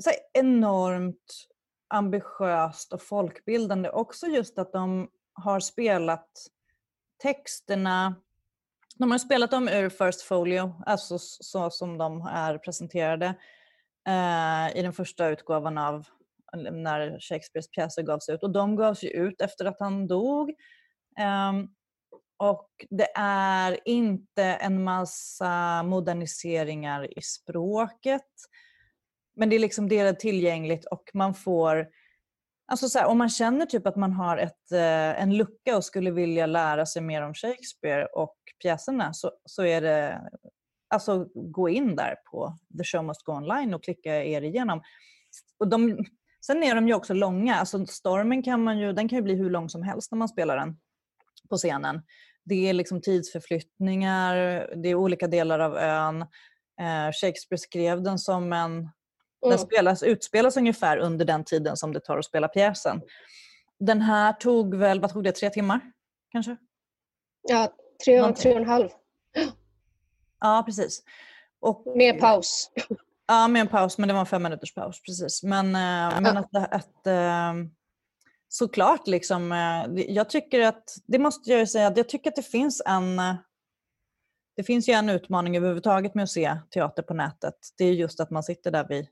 så 0.00 0.10
enormt 0.32 1.48
ambitiöst 1.88 2.92
och 2.92 3.02
folkbildande. 3.02 3.88
Också 3.88 4.26
just 4.26 4.58
att 4.58 4.72
de 4.72 5.08
har 5.32 5.60
spelat 5.60 6.28
texterna, 7.22 8.14
de 8.98 9.10
har 9.10 9.18
spelat 9.18 9.50
dem 9.50 9.68
ur 9.68 9.88
First 9.88 10.22
Folio, 10.22 10.74
alltså 10.86 11.18
så 11.18 11.70
som 11.70 11.98
de 11.98 12.26
är 12.26 12.58
presenterade 12.58 13.26
eh, 14.08 14.78
i 14.78 14.82
den 14.82 14.92
första 14.92 15.28
utgåvan 15.28 15.78
av 15.78 16.06
när 16.56 17.20
Shakespeares 17.20 17.70
pjäser 17.70 18.02
gavs 18.02 18.28
ut. 18.28 18.42
Och 18.42 18.52
de 18.52 18.76
gavs 18.76 19.02
ju 19.02 19.08
ut 19.08 19.40
efter 19.40 19.64
att 19.64 19.80
han 19.80 20.06
dog. 20.06 20.50
Um, 21.50 21.74
och 22.36 22.68
det 22.90 23.08
är 23.16 23.78
inte 23.84 24.42
en 24.42 24.84
massa 24.84 25.82
moderniseringar 25.82 27.18
i 27.18 27.22
språket. 27.22 28.30
Men 29.36 29.48
det 29.50 29.56
är 29.56 29.60
liksom 29.60 29.88
det 29.88 29.98
är 29.98 30.12
tillgängligt 30.12 30.84
och 30.84 31.10
man 31.14 31.34
får 31.34 31.88
Alltså 32.66 32.88
så 32.88 32.98
här, 32.98 33.06
om 33.06 33.18
man 33.18 33.28
känner 33.28 33.66
typ 33.66 33.86
att 33.86 33.96
man 33.96 34.12
har 34.12 34.36
ett, 34.36 34.72
eh, 34.72 35.22
en 35.22 35.36
lucka 35.36 35.76
och 35.76 35.84
skulle 35.84 36.10
vilja 36.10 36.46
lära 36.46 36.86
sig 36.86 37.02
mer 37.02 37.22
om 37.22 37.34
Shakespeare 37.34 38.06
och 38.06 38.36
pjäserna 38.62 39.12
så, 39.12 39.30
så 39.44 39.64
är 39.64 39.80
det 39.80 40.30
alltså 40.88 41.26
gå 41.34 41.68
in 41.68 41.96
där 41.96 42.16
på 42.30 42.56
The 42.78 42.84
Show 42.84 43.04
Must 43.04 43.24
Go 43.24 43.32
Online 43.32 43.74
och 43.74 43.84
klicka 43.84 44.24
er 44.24 44.42
igenom. 44.42 44.82
Och 45.58 45.68
de, 45.68 46.04
sen 46.46 46.62
är 46.62 46.74
de 46.74 46.88
ju 46.88 46.94
också 46.94 47.14
långa. 47.14 47.54
Alltså 47.54 47.86
Stormen 47.86 48.42
kan, 48.42 48.64
man 48.64 48.78
ju, 48.78 48.92
den 48.92 49.08
kan 49.08 49.16
ju 49.16 49.22
bli 49.22 49.34
hur 49.34 49.50
lång 49.50 49.68
som 49.68 49.82
helst 49.82 50.12
när 50.12 50.18
man 50.18 50.28
spelar 50.28 50.56
den 50.56 50.76
på 51.50 51.56
scenen. 51.56 52.02
Det 52.44 52.68
är 52.68 52.72
liksom 52.72 53.00
tidsförflyttningar, 53.00 54.34
det 54.76 54.88
är 54.88 54.94
olika 54.94 55.26
delar 55.26 55.58
av 55.58 55.76
ön. 55.76 56.22
Eh, 56.80 57.12
Shakespeare 57.20 57.58
skrev 57.58 58.02
den 58.02 58.18
som 58.18 58.52
en 58.52 58.88
den 59.42 59.58
mm. 59.58 59.66
spelas, 59.66 60.02
utspelas 60.02 60.56
ungefär 60.56 60.96
under 60.96 61.24
den 61.24 61.44
tiden 61.44 61.76
som 61.76 61.92
det 61.92 62.00
tar 62.00 62.18
att 62.18 62.24
spela 62.24 62.48
pjäsen. 62.48 63.02
Den 63.78 64.00
här 64.00 64.32
tog 64.32 64.74
väl, 64.74 65.00
vad 65.00 65.12
tog 65.12 65.24
det, 65.24 65.32
tre 65.32 65.50
timmar 65.50 65.80
kanske? 66.32 66.56
Ja, 67.48 67.72
tre, 68.04 68.22
och, 68.22 68.36
tre 68.36 68.52
och 68.52 68.60
en 68.60 68.66
halv. 68.66 68.88
Ja, 70.40 70.62
precis. 70.66 71.02
Och, 71.60 71.96
med 71.96 72.20
paus. 72.20 72.70
Ja, 73.26 73.48
med 73.48 73.60
en 73.60 73.68
paus, 73.68 73.98
men 73.98 74.08
det 74.08 74.14
var 74.14 74.20
en 74.20 74.26
fem 74.26 74.42
minuters 74.42 74.74
paus. 74.74 75.02
Precis. 75.02 75.42
Men, 75.42 75.74
eh, 75.74 76.14
ja. 76.14 76.20
men 76.20 76.36
att, 76.36 76.54
att, 76.54 77.06
eh, 77.06 77.52
såklart, 78.48 79.06
liksom, 79.06 79.52
eh, 79.52 80.04
jag 80.04 80.30
tycker 80.30 80.60
att, 80.60 80.84
det 81.06 81.18
måste 81.18 81.50
jag 81.50 81.68
säga, 81.68 81.92
jag 81.96 82.08
tycker 82.08 82.30
att 82.30 82.36
det 82.36 82.42
finns 82.42 82.82
en 82.86 83.20
det 84.56 84.62
finns 84.62 84.88
ju 84.88 84.92
en 84.92 85.08
utmaning 85.08 85.56
överhuvudtaget 85.56 86.14
med 86.14 86.22
att 86.22 86.30
se 86.30 86.56
teater 86.70 87.02
på 87.02 87.14
nätet. 87.14 87.54
Det 87.78 87.84
är 87.84 87.92
just 87.92 88.20
att 88.20 88.30
man 88.30 88.42
sitter 88.42 88.70
där 88.70 88.88
vid 88.88 89.06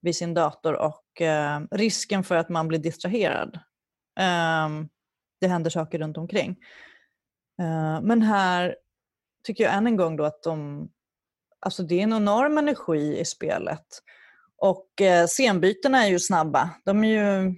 vid 0.00 0.16
sin 0.16 0.34
dator 0.34 0.74
och 0.74 1.22
eh, 1.22 1.60
risken 1.70 2.24
för 2.24 2.36
att 2.36 2.48
man 2.48 2.68
blir 2.68 2.78
distraherad. 2.78 3.54
Eh, 4.20 4.68
det 5.40 5.48
händer 5.48 5.70
saker 5.70 5.98
runt 5.98 6.18
omkring. 6.18 6.50
Eh, 7.60 8.00
men 8.02 8.22
här 8.22 8.76
tycker 9.46 9.64
jag 9.64 9.74
än 9.74 9.86
en 9.86 9.96
gång 9.96 10.16
då 10.16 10.24
att 10.24 10.42
de, 10.42 10.88
alltså 11.60 11.82
det 11.82 11.98
är 11.98 12.02
en 12.02 12.12
enorm 12.12 12.58
energi 12.58 13.18
i 13.18 13.24
spelet. 13.24 13.86
Och 14.56 15.00
eh, 15.00 15.26
scenbytena 15.26 16.04
är 16.04 16.08
ju 16.08 16.18
snabba. 16.18 16.70
De 16.84 17.04
är 17.04 17.08
ju... 17.08 17.54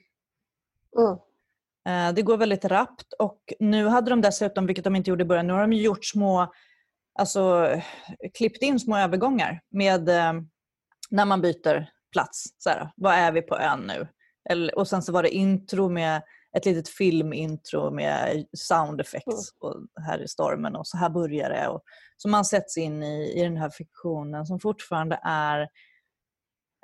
Mm. 0.99 1.19
Eh, 1.89 2.15
det 2.15 2.23
går 2.23 2.37
väldigt 2.37 2.65
rappt 2.65 3.13
och 3.13 3.53
nu 3.61 3.87
hade 3.87 4.11
de 4.11 4.21
dessutom, 4.21 4.67
vilket 4.67 4.85
de 4.85 4.97
inte 4.97 5.11
gjorde 5.11 5.23
i 5.23 5.27
början, 5.27 5.47
nu 5.47 5.53
har 5.53 5.61
de 5.61 5.73
gjort 5.73 6.05
små, 6.05 6.53
alltså 7.19 7.75
klippt 8.35 8.63
in 8.63 8.81
små 8.81 8.97
övergångar 8.97 9.61
med 9.71 10.09
eh, 10.09 10.33
när 11.11 11.25
man 11.25 11.41
byter 11.41 11.91
plats. 12.13 12.45
Så 12.59 12.71
här, 12.71 12.93
vad 12.97 13.15
är 13.15 13.33
vi 13.33 13.43
på 13.43 13.59
ön 13.59 13.81
nu? 13.81 14.09
Eller, 14.51 14.79
och 14.79 14.89
sen 14.89 15.03
så 15.03 15.13
var 15.13 15.23
det 15.23 15.31
intro 15.31 15.89
med 15.89 16.23
ett 16.57 16.65
litet 16.65 16.89
filmintro 16.89 17.91
med 17.91 18.47
sound 18.53 19.01
effects. 19.01 19.27
Mm. 19.27 19.43
Och 19.61 20.03
här 20.05 20.19
är 20.19 20.27
stormen 20.27 20.77
och 20.77 20.87
så 20.87 20.97
här 20.97 21.11
börjar 21.11 21.51
det. 21.51 21.69
Och, 21.69 21.83
så 22.17 22.29
man 22.29 22.45
sätts 22.45 22.77
in 22.77 23.03
i, 23.03 23.41
i 23.41 23.43
den 23.43 23.57
här 23.57 23.71
fiktionen 23.71 24.47
som 24.47 24.61
fortfarande 24.61 25.21
är 25.23 25.61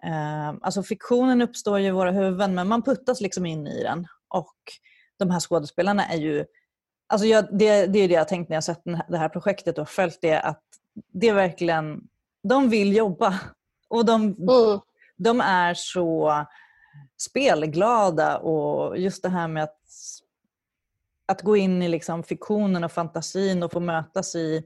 eh, 0.03 0.49
Alltså 0.61 0.83
fiktionen 0.83 1.43
uppstår 1.43 1.79
ju 1.79 1.87
i 1.87 1.91
våra 1.91 2.11
huvuden 2.11 2.55
men 2.55 2.69
man 2.69 2.83
puttas 2.83 3.21
liksom 3.21 3.47
in 3.47 3.67
i 3.67 3.83
den. 3.83 4.07
Och 4.29 4.57
de 5.19 5.31
här 5.31 5.41
skådespelarna 5.41 6.07
är 6.07 6.17
ju... 6.17 6.45
Alltså 7.09 7.27
jag, 7.27 7.59
det, 7.59 7.87
det 7.87 7.99
är 7.99 8.09
det 8.09 8.15
jag 8.15 8.29
tänkt 8.29 8.49
när 8.49 8.57
jag 8.57 8.65
sett 8.65 8.83
det 9.09 9.19
här 9.19 9.29
projektet 9.29 9.79
och 9.79 9.89
följt 9.89 10.19
det 10.21 10.41
att 10.41 10.63
det 11.13 11.29
är 11.29 11.35
verkligen... 11.35 12.01
De 12.49 12.71
vill 12.71 12.97
jobba. 12.97 13.41
Och 13.89 14.05
de, 14.05 14.23
mm 14.23 14.81
de 15.17 15.41
är 15.41 15.75
så 15.75 16.33
spelglada 17.19 18.39
och 18.39 18.99
just 18.99 19.23
det 19.23 19.29
här 19.29 19.49
med 19.49 19.63
att, 19.63 19.81
att 21.27 21.43
gå 21.43 21.57
in 21.57 21.83
i 21.83 21.89
liksom 21.89 22.23
fiktionen 22.23 22.85
och 22.85 22.93
fantasin 22.93 23.63
och 23.63 23.73
få 23.73 23.81
mötas 23.81 24.35
i, 24.35 24.63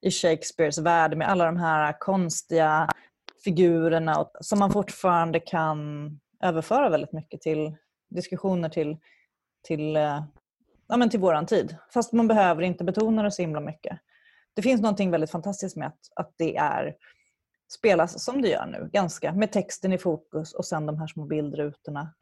i 0.00 0.10
Shakespeares 0.10 0.78
värld 0.78 1.16
med 1.16 1.28
alla 1.28 1.44
de 1.44 1.56
här 1.56 1.96
konstiga 2.00 2.88
figurerna 3.44 4.20
och, 4.20 4.30
som 4.40 4.58
man 4.58 4.72
fortfarande 4.72 5.40
kan 5.40 6.10
överföra 6.42 6.90
väldigt 6.90 7.12
mycket 7.12 7.40
till 7.40 7.76
diskussioner 8.10 8.68
till, 8.68 8.96
till, 9.62 9.96
eh, 9.96 10.24
ja, 10.88 10.96
men 10.96 11.10
till 11.10 11.20
våran 11.20 11.46
tid. 11.46 11.76
Fast 11.94 12.12
man 12.12 12.28
behöver 12.28 12.62
inte 12.62 12.84
betona 12.84 13.22
det 13.22 13.30
så 13.30 13.42
himla 13.42 13.60
mycket. 13.60 13.98
Det 14.54 14.62
finns 14.62 14.80
någonting 14.80 15.10
väldigt 15.10 15.30
fantastiskt 15.30 15.76
med 15.76 15.88
att, 15.88 15.98
att 16.16 16.34
det 16.36 16.56
är 16.56 16.94
spelas 17.72 18.24
som 18.24 18.42
det 18.42 18.48
gör 18.48 18.66
nu, 18.66 18.90
ganska 18.92 19.32
med 19.32 19.52
texten 19.52 19.92
i 19.92 19.98
fokus 19.98 20.52
och 20.52 20.64
sen 20.64 20.86
de 20.86 20.98
här 20.98 21.06
små 21.06 21.24
bildrutorna. 21.24 22.14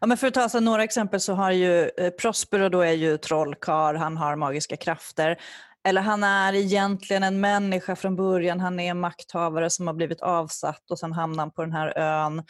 Ja, 0.00 0.06
men 0.06 0.16
för 0.16 0.26
att 0.26 0.34
ta 0.34 0.48
så 0.48 0.60
några 0.60 0.84
exempel 0.84 1.20
så 1.20 1.34
har 1.34 1.50
ju 1.50 1.88
eh, 1.88 2.10
Prospero 2.10 2.68
då 2.68 2.80
är 2.80 2.92
ju 2.92 3.18
trollkar, 3.18 3.94
han 3.94 4.16
har 4.16 4.36
magiska 4.36 4.76
krafter. 4.76 5.40
Eller 5.84 6.00
han 6.00 6.24
är 6.24 6.54
egentligen 6.54 7.22
en 7.22 7.40
människa 7.40 7.96
från 7.96 8.16
början, 8.16 8.60
han 8.60 8.80
är 8.80 8.90
en 8.90 9.00
makthavare 9.00 9.70
som 9.70 9.86
har 9.86 9.94
blivit 9.94 10.20
avsatt 10.20 10.90
och 10.90 10.98
sen 10.98 11.12
hamnar 11.12 11.42
han 11.42 11.50
på 11.50 11.62
den 11.62 11.72
här 11.72 11.98
ön. 11.98 12.42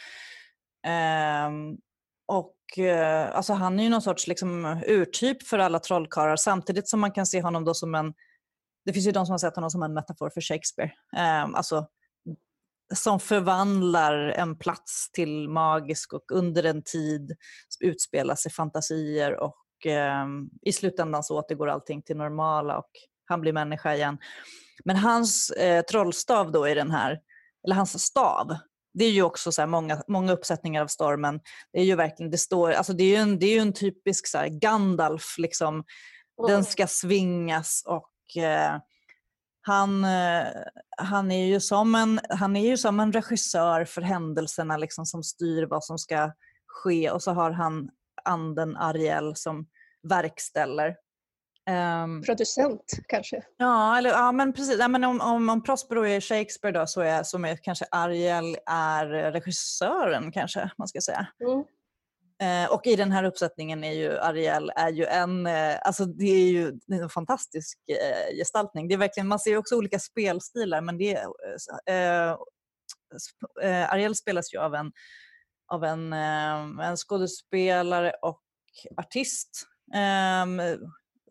Ehm, 0.87 1.77
och 2.27 2.79
eh, 2.79 3.35
alltså 3.35 3.53
Han 3.53 3.79
är 3.79 3.83
ju 3.83 3.89
någon 3.89 4.01
sorts 4.01 4.27
liksom, 4.27 4.81
urtyp 4.87 5.43
för 5.43 5.59
alla 5.59 5.79
trollkarlar 5.79 6.35
samtidigt 6.35 6.89
som 6.89 6.99
man 6.99 7.11
kan 7.11 7.25
se 7.25 7.41
honom 7.41 7.65
då 7.65 7.73
som 7.73 7.95
en 7.95 8.13
det 8.85 8.93
finns 8.93 9.07
ju 9.07 9.11
de 9.11 9.25
som 9.25 9.33
har 9.33 9.37
sett 9.37 9.55
honom 9.55 9.69
som 9.69 9.83
en 9.83 9.93
metafor 9.93 10.29
för 10.29 10.41
Shakespeare. 10.41 10.91
Um, 11.45 11.55
alltså 11.55 11.87
som 12.93 13.19
förvandlar 13.19 14.13
en 14.13 14.57
plats 14.57 15.11
till 15.11 15.49
magisk 15.49 16.13
och 16.13 16.31
under 16.31 16.63
en 16.63 16.83
tid 16.83 17.35
utspelar 17.79 18.35
sig 18.35 18.51
fantasier 18.51 19.39
och 19.39 19.85
eh, 19.85 20.25
i 20.61 20.73
slutändan 20.73 21.23
så 21.23 21.37
återgår 21.39 21.69
allting 21.69 22.01
till 22.01 22.17
normala 22.17 22.77
och 22.77 22.89
han 23.25 23.41
blir 23.41 23.53
människa 23.53 23.95
igen. 23.95 24.17
Men 24.85 24.95
hans 24.95 25.49
eh, 25.49 25.81
trollstav 25.81 26.51
då 26.51 26.67
i 26.67 26.73
den 26.73 26.91
här, 26.91 27.19
eller 27.65 27.75
hans 27.75 28.03
stav, 28.03 28.55
det 28.93 29.05
är 29.05 29.11
ju 29.11 29.23
också 29.23 29.51
så 29.51 29.67
många, 29.67 30.03
många 30.07 30.33
uppsättningar 30.33 30.81
av 30.81 30.87
stormen. 30.87 31.39
Det 31.73 31.79
är 31.79 31.85
ju 31.85 31.95
verkligen, 31.95 32.31
det 32.31 32.37
står, 32.37 32.71
alltså 32.71 32.93
det 32.93 33.03
är 33.03 33.07
ju 33.07 33.15
en, 33.15 33.39
det 33.39 33.45
är 33.45 33.61
en 33.61 33.73
typisk 33.73 34.27
så 34.27 34.45
Gandalf, 34.49 35.35
liksom. 35.37 35.73
Mm. 35.73 36.51
den 36.51 36.63
ska 36.63 36.87
svingas 36.87 37.83
och 37.85 38.43
eh, 38.43 38.77
han, 39.65 40.03
eh, 40.03 40.47
han, 40.97 41.31
är 41.31 41.45
ju 41.45 41.59
som 41.59 41.95
en, 41.95 42.19
han 42.29 42.55
är 42.55 42.67
ju 42.67 42.77
som 42.77 42.99
en 42.99 43.11
regissör 43.11 43.85
för 43.85 44.01
händelserna 44.01 44.77
liksom, 44.77 45.05
som 45.05 45.23
styr 45.23 45.63
vad 45.63 45.83
som 45.83 45.97
ska 45.97 46.31
ske 46.67 47.11
och 47.11 47.23
så 47.23 47.31
har 47.31 47.51
han 47.51 47.89
anden 48.23 48.77
Ariel 48.77 49.35
som 49.35 49.67
verkställer. 50.03 50.95
Um, 52.03 52.21
Producent 52.21 52.91
kanske? 53.07 53.43
Ja, 53.57 53.97
eller, 53.97 54.09
ja 54.09 54.31
men 54.31 54.53
precis. 54.53 54.79
Ja, 54.79 54.87
men 54.87 55.03
om, 55.03 55.21
om, 55.21 55.49
om 55.49 55.63
Prospero 55.63 56.05
är 56.05 56.21
Shakespeare 56.21 56.79
då, 56.79 56.87
så 56.87 57.01
är, 57.01 57.23
som 57.23 57.45
är 57.45 57.55
kanske 57.55 57.85
Ariel 57.91 58.57
är 58.65 59.31
regissören 59.31 60.31
kanske 60.31 60.71
man 60.77 60.87
ska 60.87 61.01
säga. 61.01 61.27
Mm. 61.45 61.63
Eh, 62.41 62.71
och 62.71 62.87
i 62.87 62.95
den 62.95 63.11
här 63.11 63.23
uppsättningen 63.23 63.83
är 63.83 63.93
ju 63.93 64.17
Ariel 64.17 64.71
är 64.75 64.89
ju 64.89 65.05
en, 65.05 65.47
eh, 65.47 65.75
alltså 65.81 66.05
det 66.05 66.25
är 66.25 66.47
ju 66.47 66.79
en 66.87 67.09
fantastisk 67.09 67.79
eh, 67.87 68.35
gestaltning. 68.37 68.87
Det 68.87 68.93
är 68.93 68.97
verkligen, 68.97 69.27
man 69.27 69.39
ser 69.39 69.57
också 69.57 69.75
olika 69.75 69.99
spelstilar 69.99 70.81
men 70.81 70.97
det 70.97 71.15
eh, 71.87 71.95
eh, 71.95 72.35
eh, 73.61 73.93
Ariel 73.93 74.15
spelas 74.15 74.53
ju 74.53 74.57
av 74.57 74.75
en, 74.75 74.91
av 75.67 75.83
en, 75.83 76.13
eh, 76.13 76.87
en 76.87 76.97
skådespelare 76.97 78.13
och 78.21 78.41
artist. 78.97 79.67
Ehm, 79.93 80.61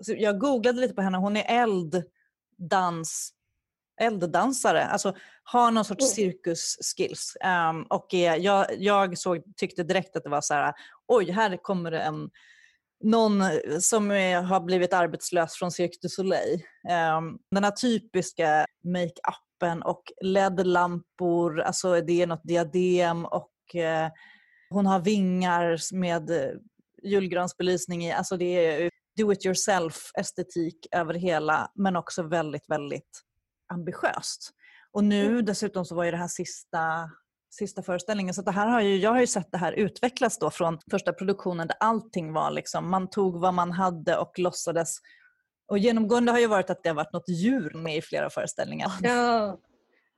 jag 0.06 0.40
googlade 0.40 0.80
lite 0.80 0.94
på 0.94 1.02
henne, 1.02 1.18
hon 1.18 1.37
är 1.37 1.62
eld, 1.62 2.04
dans, 2.56 3.32
elddansare, 4.02 4.85
alltså 4.85 5.14
har 5.44 5.71
någon 5.71 5.85
sorts 5.85 6.04
mm. 6.04 6.14
cirkusskills. 6.14 7.37
Um, 7.71 7.82
och 7.82 8.06
jag, 8.12 8.66
jag 8.78 9.18
såg, 9.18 9.42
tyckte 9.56 9.82
direkt 9.82 10.16
att 10.16 10.25
det 10.25 10.30
var 10.30 10.40
så 10.40 10.54
här, 10.54 10.73
oj, 11.09 11.30
här 11.30 11.56
kommer 11.62 11.90
det 11.90 12.00
en 12.00 12.30
någon 13.04 13.42
som 13.80 14.11
är, 14.11 14.42
har 14.42 14.61
blivit 14.61 14.92
arbetslös 14.92 15.54
från 15.54 15.71
Cirque 15.71 15.99
du 16.02 16.09
Soleil. 16.09 16.62
Um, 17.18 17.38
den 17.50 17.64
här 17.64 17.71
typiska 17.71 18.66
make-upen 18.85 19.82
och 19.82 20.02
LED-lampor, 20.23 21.61
alltså 21.61 22.00
det 22.00 22.23
är 22.23 22.26
något 22.26 22.44
diadem 22.44 23.25
och 23.25 23.52
uh, 23.75 24.09
hon 24.71 24.87
har 24.87 25.00
vingar 25.00 25.94
med 25.94 26.30
julgransbelysning 27.02 28.04
i. 28.04 28.12
Alltså 28.12 28.37
det 28.37 28.66
är 28.66 28.90
do 29.16 29.32
it 29.32 29.47
yourself 29.47 30.11
estetik 30.18 30.87
över 30.92 31.14
hela 31.14 31.71
men 31.75 31.97
också 31.97 32.23
väldigt, 32.23 32.64
väldigt 32.68 33.21
ambitiöst. 33.72 34.50
Och 34.92 35.04
nu 35.04 35.26
mm. 35.26 35.44
dessutom 35.44 35.84
så 35.84 35.94
var 35.94 36.04
ju 36.04 36.10
det 36.10 36.16
här 36.16 36.28
sista, 36.28 37.10
sista 37.50 37.82
föreställningen. 37.82 38.34
Så 38.34 38.42
det 38.42 38.50
här 38.50 38.66
har 38.66 38.80
ju, 38.80 38.96
jag 38.96 39.10
har 39.10 39.20
ju 39.20 39.26
sett 39.26 39.52
det 39.52 39.58
här 39.58 39.72
utvecklas 39.72 40.38
då 40.38 40.50
från 40.50 40.78
första 40.90 41.12
produktionen 41.12 41.68
där 41.68 41.76
allting 41.80 42.32
var 42.32 42.50
liksom, 42.50 42.90
man 42.90 43.10
tog 43.10 43.40
vad 43.40 43.54
man 43.54 43.72
hade 43.72 44.16
och 44.16 44.38
låtsades. 44.38 44.96
Och 45.68 45.78
genomgående 45.78 46.32
har 46.32 46.38
ju 46.38 46.46
varit 46.46 46.70
att 46.70 46.82
det 46.82 46.88
har 46.88 46.96
varit 46.96 47.12
något 47.12 47.28
djur 47.28 47.72
med 47.74 47.96
i 47.96 48.02
flera 48.02 48.30
föreställningar. 48.30 48.92
Ja. 49.02 49.58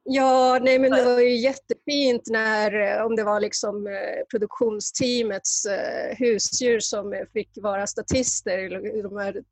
Ja, 0.06 0.58
nej 0.62 0.78
men 0.78 0.90
det 0.90 1.04
var 1.04 1.20
ju 1.20 1.36
jättefint 1.36 2.22
när, 2.26 3.02
om 3.02 3.16
det 3.16 3.24
var 3.24 3.40
liksom 3.40 3.86
eh, 3.86 4.24
produktionsteamets 4.30 5.66
eh, 5.66 6.16
husdjur 6.16 6.80
som 6.80 7.26
fick 7.32 7.50
vara 7.56 7.86
statister, 7.86 9.02
de 9.02 9.16
här 9.16 9.42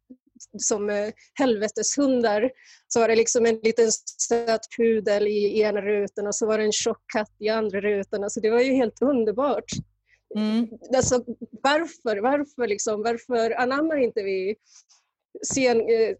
som 0.58 0.90
eh, 0.90 1.12
helveteshundar. 1.34 2.50
Så 2.88 3.00
var 3.00 3.08
det 3.08 3.16
liksom 3.16 3.46
en 3.46 3.60
liten 3.62 3.90
söt 4.28 4.60
pudel 4.76 5.26
i 5.26 5.60
ena 5.60 5.80
rutan 5.80 6.26
och 6.26 6.34
så 6.34 6.46
var 6.46 6.58
det 6.58 6.64
en 6.64 6.72
tjock 6.72 7.02
katt 7.12 7.36
i 7.38 7.48
andra 7.48 7.80
rutan. 7.80 8.24
Alltså 8.24 8.40
det 8.40 8.50
var 8.50 8.60
ju 8.60 8.72
helt 8.72 9.02
underbart. 9.02 9.70
Mm. 10.36 10.68
Alltså, 10.96 11.24
varför, 11.62 12.22
varför, 12.22 12.66
liksom, 12.66 13.02
varför 13.02 13.60
anammar 13.60 13.96
inte 13.96 14.22
vi 14.22 14.56
sen, 15.54 15.80
eh, 15.80 16.16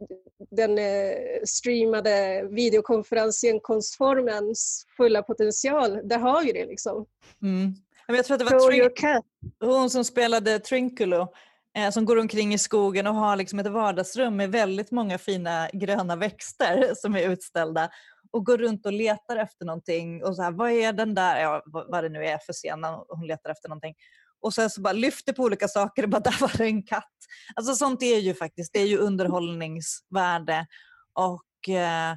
den 0.51 0.79
eh, 0.79 1.17
streamade 1.45 2.47
videokonferensen 2.51 3.61
konstformens 3.61 4.87
fulla 4.97 5.23
potential? 5.23 6.01
Där 6.05 6.19
har 6.19 6.45
vi 6.45 6.53
det. 6.53 6.67
Liksom. 6.67 7.07
Mm. 7.43 7.75
Jag 8.07 8.25
tror 8.25 8.35
att 8.35 8.39
det 8.39 8.57
var 8.57 8.71
Trin- 8.71 9.23
hon 9.61 9.91
som 9.91 10.05
spelade 10.05 10.59
Trinculo 10.59 11.33
Eh, 11.75 11.91
som 11.91 12.05
går 12.05 12.19
omkring 12.19 12.55
i 12.55 12.59
skogen 12.59 13.07
och 13.07 13.15
har 13.15 13.37
liksom 13.37 13.59
ett 13.59 13.67
vardagsrum 13.67 14.37
med 14.37 14.53
väldigt 14.53 14.91
många 14.91 15.19
fina 15.19 15.69
gröna 15.73 16.17
växter 16.17 16.95
som 16.97 17.17
är 17.17 17.31
utställda 17.31 17.91
och 18.31 18.47
går 18.47 18.59
runt 18.59 18.87
och 18.87 18.93
letar 18.93 19.37
efter 19.37 19.65
någonting. 19.65 20.25
Och 20.25 20.37
så 20.37 20.43
här, 20.43 20.51
vad 20.51 20.71
är 20.71 20.93
den 20.93 21.15
där, 21.15 21.41
ja, 21.41 21.63
vad 21.67 22.05
det 22.05 22.09
nu 22.09 22.27
är 22.27 22.39
för 22.39 22.53
scen 22.53 22.85
hon 23.09 23.27
letar 23.27 23.51
efter 23.51 23.69
någonting. 23.69 23.95
Och 24.41 24.55
sen 24.55 24.71
så 24.71 24.81
bara 24.81 24.93
lyfter 24.93 25.33
på 25.33 25.43
olika 25.43 25.69
saker 25.69 26.03
och 26.03 26.09
bara 26.09 26.21
där 26.25 26.41
var 26.41 26.59
det 26.59 26.65
en 26.65 26.83
katt. 26.83 27.13
Alltså 27.55 27.75
sånt 27.75 28.03
är 28.03 28.19
ju 28.19 28.35
faktiskt, 28.35 28.73
det 28.73 28.81
är 28.81 28.87
ju 28.87 28.99
underhållningsvärde. 28.99 30.67
Och 31.15 31.75
eh, 31.75 32.17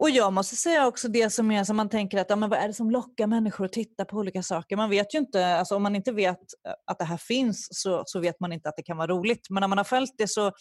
och 0.00 0.10
jag 0.10 0.32
måste 0.32 0.56
säga 0.56 0.86
också 0.86 1.08
det 1.08 1.30
som 1.30 1.50
är 1.50 1.64
som 1.64 1.76
man 1.76 1.88
tänker 1.88 2.18
att 2.18 2.30
ja, 2.30 2.36
men 2.36 2.50
vad 2.50 2.58
är 2.58 2.68
det 2.68 2.74
som 2.74 2.90
lockar 2.90 3.26
människor 3.26 3.64
att 3.64 3.72
titta 3.72 4.04
på 4.04 4.16
olika 4.16 4.42
saker. 4.42 4.76
Man 4.76 4.90
vet 4.90 5.14
ju 5.14 5.18
inte, 5.18 5.46
alltså 5.46 5.76
om 5.76 5.82
man 5.82 5.96
inte 5.96 6.12
vet 6.12 6.38
eh, 6.68 6.72
att 6.86 6.98
det 6.98 7.04
här 7.04 7.16
finns 7.16 7.68
så, 7.70 8.02
så 8.06 8.20
vet 8.20 8.40
man 8.40 8.52
inte 8.52 8.68
att 8.68 8.76
det 8.76 8.82
kan 8.82 8.96
vara 8.96 9.06
roligt. 9.06 9.50
Men 9.50 9.60
när 9.60 9.68
man 9.68 9.78
har 9.78 9.84
följt 9.84 10.14
det 10.18 10.28
så, 10.28 10.52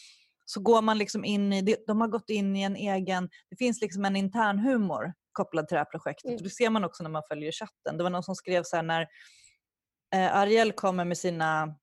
så 0.45 0.62
går 0.62 0.81
man 0.81 0.97
liksom 0.97 1.25
in 1.25 1.53
i, 1.53 1.75
de 1.88 2.01
har 2.01 2.07
gått 2.07 2.29
in 2.29 2.55
i 2.55 2.62
en 2.62 2.75
egen, 2.75 3.29
det 3.49 3.55
finns 3.57 3.81
liksom 3.81 4.05
en 4.05 4.15
intern 4.15 4.59
humor 4.59 5.13
kopplad 5.31 5.67
till 5.67 5.75
det 5.75 5.79
här 5.79 5.85
projektet. 5.85 6.31
Mm. 6.31 6.43
Det 6.43 6.49
ser 6.49 6.69
man 6.69 6.83
också 6.83 7.03
när 7.03 7.09
man 7.09 7.23
följer 7.27 7.51
chatten. 7.51 7.97
Det 7.97 8.03
var 8.03 8.09
någon 8.09 8.23
som 8.23 8.35
skrev 8.35 8.63
så 8.63 8.75
här 8.75 8.83
när 8.83 9.01
eh, 10.15 10.35
Ariel 10.35 10.71
kommer 10.71 11.05
med 11.05 11.17
sina 11.17 11.75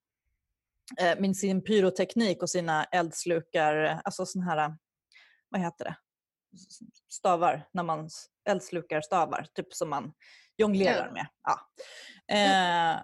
eh, 1.01 1.21
med 1.21 1.37
sin 1.37 1.65
pyroteknik 1.65 2.43
och 2.43 2.51
sina 2.51 2.85
eldslukar, 2.85 4.01
alltså 4.05 4.27
sån 4.27 4.43
här, 4.43 4.77
vad 5.51 5.61
heter 5.61 5.85
det? 5.85 5.97
Stavar 7.09 7.69
när 7.73 7.83
man 7.83 8.09
eldslukar 8.49 9.01
stavar, 9.01 9.47
typ 9.55 9.75
som 9.75 9.91
man 9.91 10.13
jonglerar 10.57 11.11
med. 11.11 11.27
Ja. 11.43 11.61
Eh, 12.37 13.01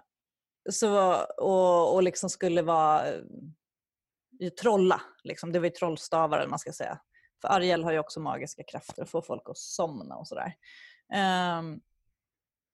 så, 0.69 1.23
och, 1.37 1.95
och 1.95 2.03
liksom 2.03 2.29
skulle 2.29 2.61
vara 2.61 3.07
eh, 3.07 4.49
trolla. 4.61 5.01
Liksom. 5.23 5.51
Det 5.51 5.59
var 5.59 5.65
ju 5.65 5.71
trollstavar 5.71 6.47
man 6.47 6.59
ska 6.59 6.73
säga. 6.73 6.99
För 7.41 7.47
Ariel 7.47 7.83
har 7.83 7.91
ju 7.91 7.99
också 7.99 8.19
magiska 8.19 8.63
krafter 8.63 9.01
och 9.01 9.09
får 9.09 9.21
folk 9.21 9.49
att 9.49 9.57
somna 9.57 10.15
och 10.15 10.27
sådär. 10.27 10.53
Eh, 11.13 11.61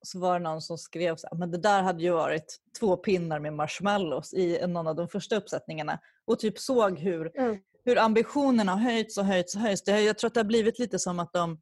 så 0.01 0.19
var 0.19 0.33
det 0.33 0.43
någon 0.43 0.61
som 0.61 0.77
skrev 0.77 1.15
så 1.15 1.27
här, 1.31 1.37
men 1.37 1.51
det 1.51 1.57
där 1.57 1.81
hade 1.81 2.03
ju 2.03 2.11
varit 2.11 2.57
två 2.79 2.97
pinnar 2.97 3.39
med 3.39 3.53
marshmallows 3.53 4.33
i 4.33 4.67
någon 4.67 4.87
av 4.87 4.95
de 4.95 5.07
första 5.07 5.35
uppsättningarna 5.35 5.99
och 6.25 6.39
typ 6.39 6.59
såg 6.59 6.99
hur 6.99 7.39
mm 7.39 7.59
hur 7.87 7.97
ambitionerna 7.97 8.71
har 8.71 8.79
höjts 8.79 9.17
och 9.17 9.25
höjts 9.25 9.55
och 9.55 9.61
höjts. 9.61 9.83
Det, 9.83 10.01
jag 10.01 10.17
tror 10.17 10.27
att 10.27 10.33
det 10.33 10.39
har 10.39 10.45
blivit 10.45 10.79
lite 10.79 10.99
som 10.99 11.19
att 11.19 11.33
de 11.33 11.61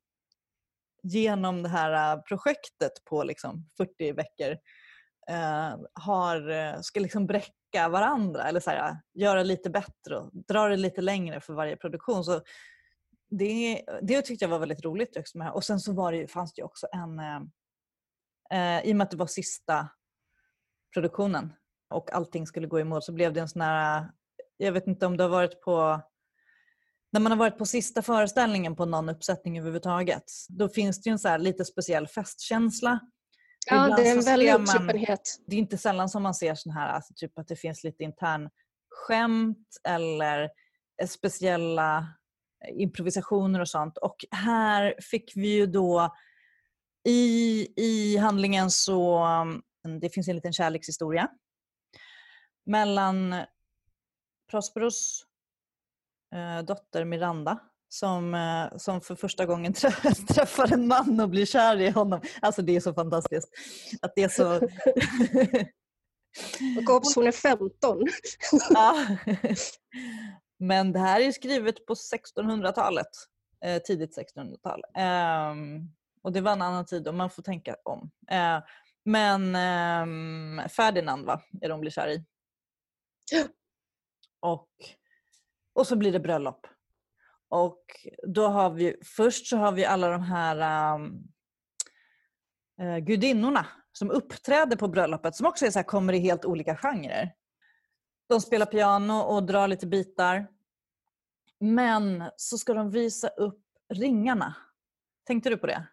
genom 1.03 1.63
det 1.63 1.69
här 1.69 2.15
äh, 2.15 2.21
projektet 2.21 2.91
på 3.09 3.23
liksom 3.23 3.69
40 3.77 4.11
veckor 4.11 4.51
eh, 5.29 5.77
har, 5.93 6.49
äh, 6.49 6.81
ska 6.81 6.99
liksom 6.99 7.27
bräcka 7.27 7.89
varandra 7.89 8.43
eller 8.43 8.59
så 8.59 8.69
här, 8.69 8.97
göra 9.13 9.43
lite 9.43 9.69
bättre 9.69 10.17
och 10.17 10.31
dra 10.33 10.67
det 10.67 10.77
lite 10.77 11.01
längre 11.01 11.41
för 11.41 11.53
varje 11.53 11.77
produktion. 11.77 12.23
Så 12.23 12.41
det, 13.29 13.85
det 14.01 14.21
tyckte 14.21 14.45
jag 14.45 14.49
var 14.49 14.59
väldigt 14.59 14.85
roligt. 14.85 15.17
Också 15.17 15.37
med. 15.37 15.51
Och 15.51 15.63
sen 15.63 15.79
så 15.79 15.93
var 15.93 16.11
det, 16.11 16.27
fanns 16.27 16.53
det 16.53 16.63
också 16.63 16.87
en, 16.91 17.19
eh, 18.51 18.85
i 18.85 18.91
och 18.93 18.95
med 18.95 19.05
att 19.05 19.11
det 19.11 19.17
var 19.17 19.27
sista 19.27 19.89
produktionen 20.93 21.53
och 21.89 22.13
allting 22.13 22.47
skulle 22.47 22.67
gå 22.67 22.79
i 22.79 22.83
mål 22.83 23.01
så 23.01 23.13
blev 23.13 23.33
det 23.33 23.39
en 23.39 23.49
sån 23.49 23.61
här, 23.61 24.11
jag 24.57 24.71
vet 24.71 24.87
inte 24.87 25.05
om 25.05 25.17
det 25.17 25.23
har 25.23 25.29
varit 25.29 25.61
på 25.61 26.01
när 27.11 27.19
man 27.19 27.31
har 27.31 27.39
varit 27.39 27.57
på 27.57 27.65
sista 27.65 28.01
föreställningen 28.01 28.75
på 28.75 28.85
någon 28.85 29.09
uppsättning 29.09 29.57
överhuvudtaget, 29.57 30.23
då 30.49 30.69
finns 30.69 31.01
det 31.01 31.09
ju 31.09 31.11
en 31.11 31.19
så 31.19 31.37
lite 31.37 31.65
speciell 31.65 32.07
festkänsla. 32.07 32.99
Ja, 33.69 33.95
det 33.97 34.07
är 34.07 34.17
en 34.17 34.23
väldig 34.23 34.53
uppsluppenhet. 34.53 35.21
Det 35.47 35.55
är 35.55 35.59
inte 35.59 35.77
sällan 35.77 36.09
som 36.09 36.23
man 36.23 36.33
ser 36.33 36.55
sån 36.55 36.71
här, 36.71 36.87
alltså 36.87 37.13
typ 37.15 37.39
att 37.39 37.47
det 37.47 37.55
finns 37.55 37.83
lite 37.83 38.03
intern 38.03 38.49
skämt 38.89 39.67
eller 39.87 40.49
speciella 41.07 42.07
improvisationer 42.73 43.59
och 43.59 43.69
sånt. 43.69 43.97
Och 43.97 44.15
här 44.31 44.95
fick 45.01 45.31
vi 45.35 45.47
ju 45.47 45.65
då 45.65 46.15
i, 47.07 47.67
i 47.75 48.17
handlingen 48.17 48.71
så, 48.71 49.17
mm, 49.85 49.99
det 49.99 50.09
finns 50.09 50.27
en 50.27 50.35
liten 50.35 50.53
kärlekshistoria 50.53 51.29
mellan 52.65 53.35
Prosperos 54.51 55.23
eh, 55.23 55.34
dotter 56.65 57.05
Miranda 57.05 57.59
som, 57.89 58.33
eh, 58.33 58.77
som 58.77 59.01
för 59.01 59.15
första 59.15 59.45
gången 59.45 59.73
träffar 60.27 60.73
en 60.73 60.87
man 60.87 61.19
och 61.19 61.29
blir 61.29 61.45
kär 61.45 61.81
i 61.81 61.89
honom. 61.89 62.21
Alltså 62.41 62.61
det 62.61 62.75
är 62.75 62.79
så 62.79 62.93
fantastiskt. 62.93 63.49
Att 64.01 64.13
det 64.15 64.23
är 64.23 64.29
så... 64.29 64.55
och 66.77 66.95
obs, 66.95 67.15
hon 67.15 67.27
är 67.27 67.31
15. 67.31 68.03
ja. 68.69 69.05
Men 70.59 70.91
det 70.91 70.99
här 70.99 71.21
är 71.21 71.31
skrivet 71.31 71.85
på 71.85 71.93
1600-talet. 71.93 73.07
Eh, 73.65 73.81
tidigt 73.81 74.17
1600-tal. 74.17 74.81
Eh, 74.97 75.55
och 76.23 76.31
det 76.31 76.41
var 76.41 76.51
en 76.51 76.61
annan 76.61 76.85
tid 76.85 77.07
och 77.07 77.15
man 77.15 77.29
får 77.29 77.43
tänka 77.43 77.75
om. 77.83 78.11
Eh, 78.31 78.59
men 79.05 79.55
ehm, 79.55 80.61
Ferdinand 80.69 81.25
va, 81.25 81.41
är 81.61 81.69
de 81.69 81.79
blir 81.79 81.91
kär 81.91 82.07
i. 82.07 82.25
Och 84.39 84.69
och 85.75 85.87
så 85.87 85.95
blir 85.95 86.11
det 86.11 86.19
bröllop. 86.19 86.67
Och 87.49 87.83
då 88.27 88.47
har 88.47 88.69
vi, 88.69 88.95
först 89.03 89.47
så 89.47 89.57
har 89.57 89.71
vi 89.71 89.85
alla 89.85 90.09
de 90.09 90.21
här 90.21 90.93
um, 90.95 91.23
uh, 92.81 92.97
gudinnorna 92.97 93.67
som 93.91 94.11
uppträder 94.11 94.75
på 94.75 94.87
bröllopet 94.87 95.35
som 95.35 95.45
också 95.45 95.65
är 95.65 95.71
så 95.71 95.79
här, 95.79 95.83
kommer 95.83 96.13
i 96.13 96.19
helt 96.19 96.45
olika 96.45 96.77
genrer. 96.77 97.33
De 98.29 98.41
spelar 98.41 98.65
piano 98.65 99.19
och 99.19 99.43
drar 99.43 99.67
lite 99.67 99.87
bitar. 99.87 100.47
Men 101.59 102.23
så 102.35 102.57
ska 102.57 102.73
de 102.73 102.91
visa 102.91 103.27
upp 103.27 103.63
ringarna. 103.93 104.55
Tänkte 105.27 105.49
du 105.49 105.57
på 105.57 105.67
det? 105.67 105.87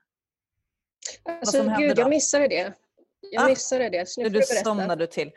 Alltså, 1.23 1.75
gud, 1.79 1.99
jag 1.99 2.11
missade 2.11 2.49
det. 2.49 2.75
Jag 3.21 3.45
ah, 3.45 3.49
missade 3.49 3.89
det. 3.89 4.09
Så 4.09 4.23
nu 4.23 4.29
det 4.29 4.43
somnade 4.43 4.97
du 4.97 5.07
till. 5.07 5.31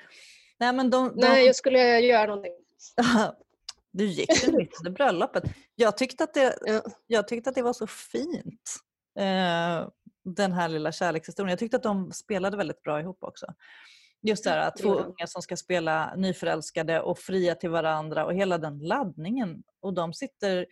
Nej, 0.57 0.73
men 0.73 0.89
de, 0.89 1.07
de... 1.07 1.15
Nej, 1.15 1.45
jag 1.45 1.55
skulle 1.55 1.99
göra 1.99 2.25
någonting. 2.25 2.53
du 3.97 4.05
gick 4.05 4.41
till 4.41 4.53
missade 4.57 4.89
bröllopet. 4.89 5.43
Jag 5.75 5.97
tyckte, 5.97 6.23
att 6.23 6.33
det, 6.33 6.57
ja. 6.65 6.81
jag 7.07 7.27
tyckte 7.27 7.49
att 7.49 7.55
det 7.55 7.61
var 7.61 7.73
så 7.73 7.87
fint. 7.87 8.75
Eh, 9.19 9.89
den 10.25 10.51
här 10.51 10.67
lilla 10.67 10.91
kärlekshistorien. 10.91 11.49
Jag 11.49 11.59
tyckte 11.59 11.77
att 11.77 11.83
de 11.83 12.11
spelade 12.11 12.57
väldigt 12.57 12.81
bra 12.81 12.99
ihop 12.99 13.17
också. 13.21 13.45
Just 14.21 14.43
det 14.43 14.49
här, 14.49 14.71
två 14.81 14.93
unga 14.93 15.27
som 15.27 15.41
ska 15.41 15.57
spela 15.57 16.15
nyförälskade 16.15 17.01
och 17.01 17.19
fria 17.19 17.55
till 17.55 17.69
varandra 17.69 18.25
och 18.25 18.33
hela 18.33 18.57
den 18.57 18.79
laddningen. 18.79 19.63
Och 19.81 19.93
de 19.93 20.13
sitter 20.13 20.65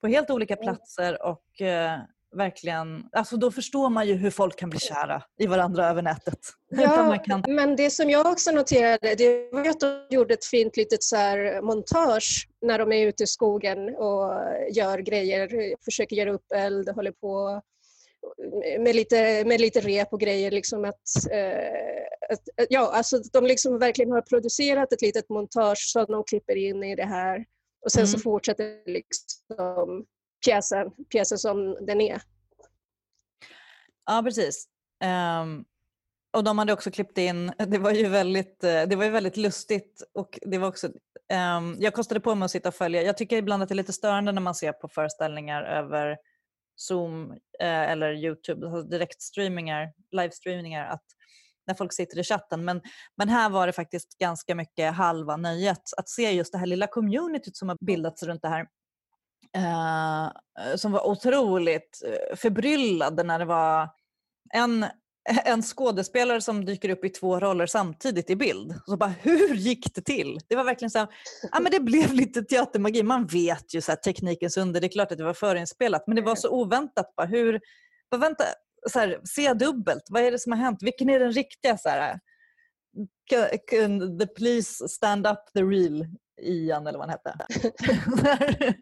på 0.00 0.06
helt 0.06 0.30
olika 0.30 0.56
platser 0.56 1.22
och 1.22 1.60
eh, 1.60 1.98
verkligen, 2.36 3.04
alltså 3.12 3.36
då 3.36 3.50
förstår 3.50 3.90
man 3.90 4.08
ju 4.08 4.14
hur 4.14 4.30
folk 4.30 4.58
kan 4.58 4.70
bli 4.70 4.78
kära 4.78 5.22
i 5.38 5.46
varandra 5.46 5.88
över 5.88 6.02
nätet. 6.02 6.38
Ja, 6.70 7.18
kan... 7.24 7.44
men 7.48 7.76
det 7.76 7.90
som 7.90 8.10
jag 8.10 8.26
också 8.26 8.50
noterade 8.50 9.14
det 9.14 9.48
var 9.52 9.68
att 9.68 9.80
de 9.80 10.06
gjorde 10.10 10.34
ett 10.34 10.44
fint 10.44 10.76
litet 10.76 11.02
så 11.02 11.16
montage 11.62 12.48
när 12.66 12.78
de 12.78 12.92
är 12.92 13.06
ute 13.06 13.24
i 13.24 13.26
skogen 13.26 13.78
och 13.96 14.32
gör 14.72 14.98
grejer, 14.98 15.74
försöker 15.84 16.16
göra 16.16 16.32
upp 16.32 16.52
eld, 16.54 16.88
håller 16.88 17.12
på 17.12 17.62
med 18.78 18.96
lite, 18.96 19.44
med 19.44 19.60
lite 19.60 19.80
rep 19.80 20.12
och 20.12 20.20
grejer. 20.20 20.50
Liksom 20.50 20.84
att, 20.84 21.32
eh, 21.32 22.32
att, 22.32 22.66
ja, 22.68 22.90
alltså 22.92 23.18
de 23.32 23.46
liksom 23.46 23.78
verkligen 23.78 24.12
har 24.12 24.22
producerat 24.22 24.92
ett 24.92 25.02
litet 25.02 25.28
montage 25.28 25.90
som 25.92 26.06
de 26.08 26.24
klipper 26.24 26.56
in 26.56 26.84
i 26.84 26.96
det 26.96 27.06
här 27.06 27.44
och 27.84 27.92
sen 27.92 28.00
mm. 28.00 28.12
så 28.12 28.18
fortsätter 28.18 28.90
liksom 28.90 30.04
pjäsen, 30.44 30.90
pjäsen 31.12 31.38
som 31.38 31.86
den 31.86 32.00
är. 32.00 32.22
Ja, 34.06 34.22
precis. 34.24 34.68
Um, 35.42 35.64
och 36.32 36.44
de 36.44 36.58
hade 36.58 36.72
också 36.72 36.90
klippt 36.90 37.18
in, 37.18 37.52
det 37.66 37.78
var 37.78 37.90
ju 37.90 38.08
väldigt, 38.08 38.64
eh, 38.64 38.82
det 38.82 38.96
var 38.96 39.04
ju 39.04 39.10
väldigt 39.10 39.36
lustigt 39.36 40.02
och 40.14 40.38
det 40.42 40.58
var 40.58 40.68
också, 40.68 40.86
um, 41.56 41.76
jag 41.78 41.94
kostade 41.94 42.20
på 42.20 42.34
mig 42.34 42.44
att 42.44 42.50
sitta 42.50 42.68
och 42.68 42.74
följa. 42.74 43.02
Jag 43.02 43.16
tycker 43.16 43.36
ibland 43.36 43.62
att 43.62 43.68
det 43.68 43.72
är 43.72 43.76
lite 43.76 43.92
störande 43.92 44.32
när 44.32 44.42
man 44.42 44.54
ser 44.54 44.72
på 44.72 44.88
föreställningar 44.88 45.62
över 45.62 46.16
Zoom 46.76 47.30
uh, 47.30 47.36
eller 47.60 48.12
Youtube, 48.12 48.66
alltså 48.66 48.82
direktstreamingar, 48.82 49.92
livestreamingar, 50.10 50.86
att 50.86 51.04
när 51.66 51.74
folk 51.74 51.92
sitter 51.92 52.18
i 52.18 52.24
chatten. 52.24 52.64
Men, 52.64 52.80
men 53.16 53.28
här 53.28 53.50
var 53.50 53.66
det 53.66 53.72
faktiskt 53.72 54.18
ganska 54.18 54.54
mycket 54.54 54.94
halva 54.94 55.36
nöjet 55.36 55.82
att 55.96 56.08
se 56.08 56.30
just 56.30 56.52
det 56.52 56.58
här 56.58 56.66
lilla 56.66 56.86
communityt 56.86 57.56
som 57.56 57.68
har 57.68 57.76
bildats 57.80 58.22
runt 58.22 58.42
det 58.42 58.48
här. 58.48 58.66
Eh, 59.56 60.30
som 60.76 60.92
var 60.92 61.06
otroligt 61.06 62.02
eh, 62.06 62.36
förbryllade 62.36 63.22
när 63.22 63.38
det 63.38 63.44
var 63.44 63.88
en, 64.54 64.86
en 65.44 65.62
skådespelare 65.62 66.40
som 66.40 66.64
dyker 66.64 66.88
upp 66.88 67.04
i 67.04 67.08
två 67.08 67.40
roller 67.40 67.66
samtidigt 67.66 68.30
i 68.30 68.36
bild. 68.36 68.74
Så 68.86 68.96
bara, 68.96 69.10
hur 69.22 69.54
gick 69.54 69.94
det 69.94 70.02
till? 70.02 70.38
Det 70.48 70.56
var 70.56 70.64
verkligen 70.64 70.90
så 70.90 70.98
här, 70.98 71.08
ja, 71.52 71.60
men 71.60 71.72
det 71.72 71.80
blev 71.80 72.12
lite 72.12 72.42
teatermagi. 72.42 73.02
Man 73.02 73.26
vet 73.26 73.74
ju 73.74 73.80
så 73.80 73.92
här, 73.92 73.96
teknikens 73.96 74.56
under, 74.56 74.80
det 74.80 74.86
är 74.86 74.92
klart 74.92 75.12
att 75.12 75.18
det 75.18 75.24
var 75.24 75.34
förinspelat, 75.34 76.06
men 76.06 76.16
det 76.16 76.22
var 76.22 76.36
så 76.36 76.50
oväntat. 76.50 77.16
Bara, 77.16 77.26
hur, 77.26 77.60
bara, 78.10 78.20
vänta, 78.20 78.44
så 78.90 78.98
här, 78.98 79.20
se 79.24 79.54
dubbelt, 79.54 80.02
vad 80.10 80.22
är 80.22 80.30
det 80.30 80.38
som 80.38 80.52
har 80.52 80.58
hänt? 80.58 80.82
Vilken 80.82 81.10
är 81.10 81.20
den 81.20 81.32
riktiga? 81.32 81.78
Så 81.78 81.88
här, 81.88 82.18
can 83.70 84.18
the 84.18 84.26
police 84.26 84.88
stand 84.88 85.26
up 85.26 85.38
the 85.54 85.62
real 85.62 86.06
Ian 86.42 86.86
eller 86.86 86.98
vad 86.98 87.10
han 87.10 87.18
hette. 87.18 87.46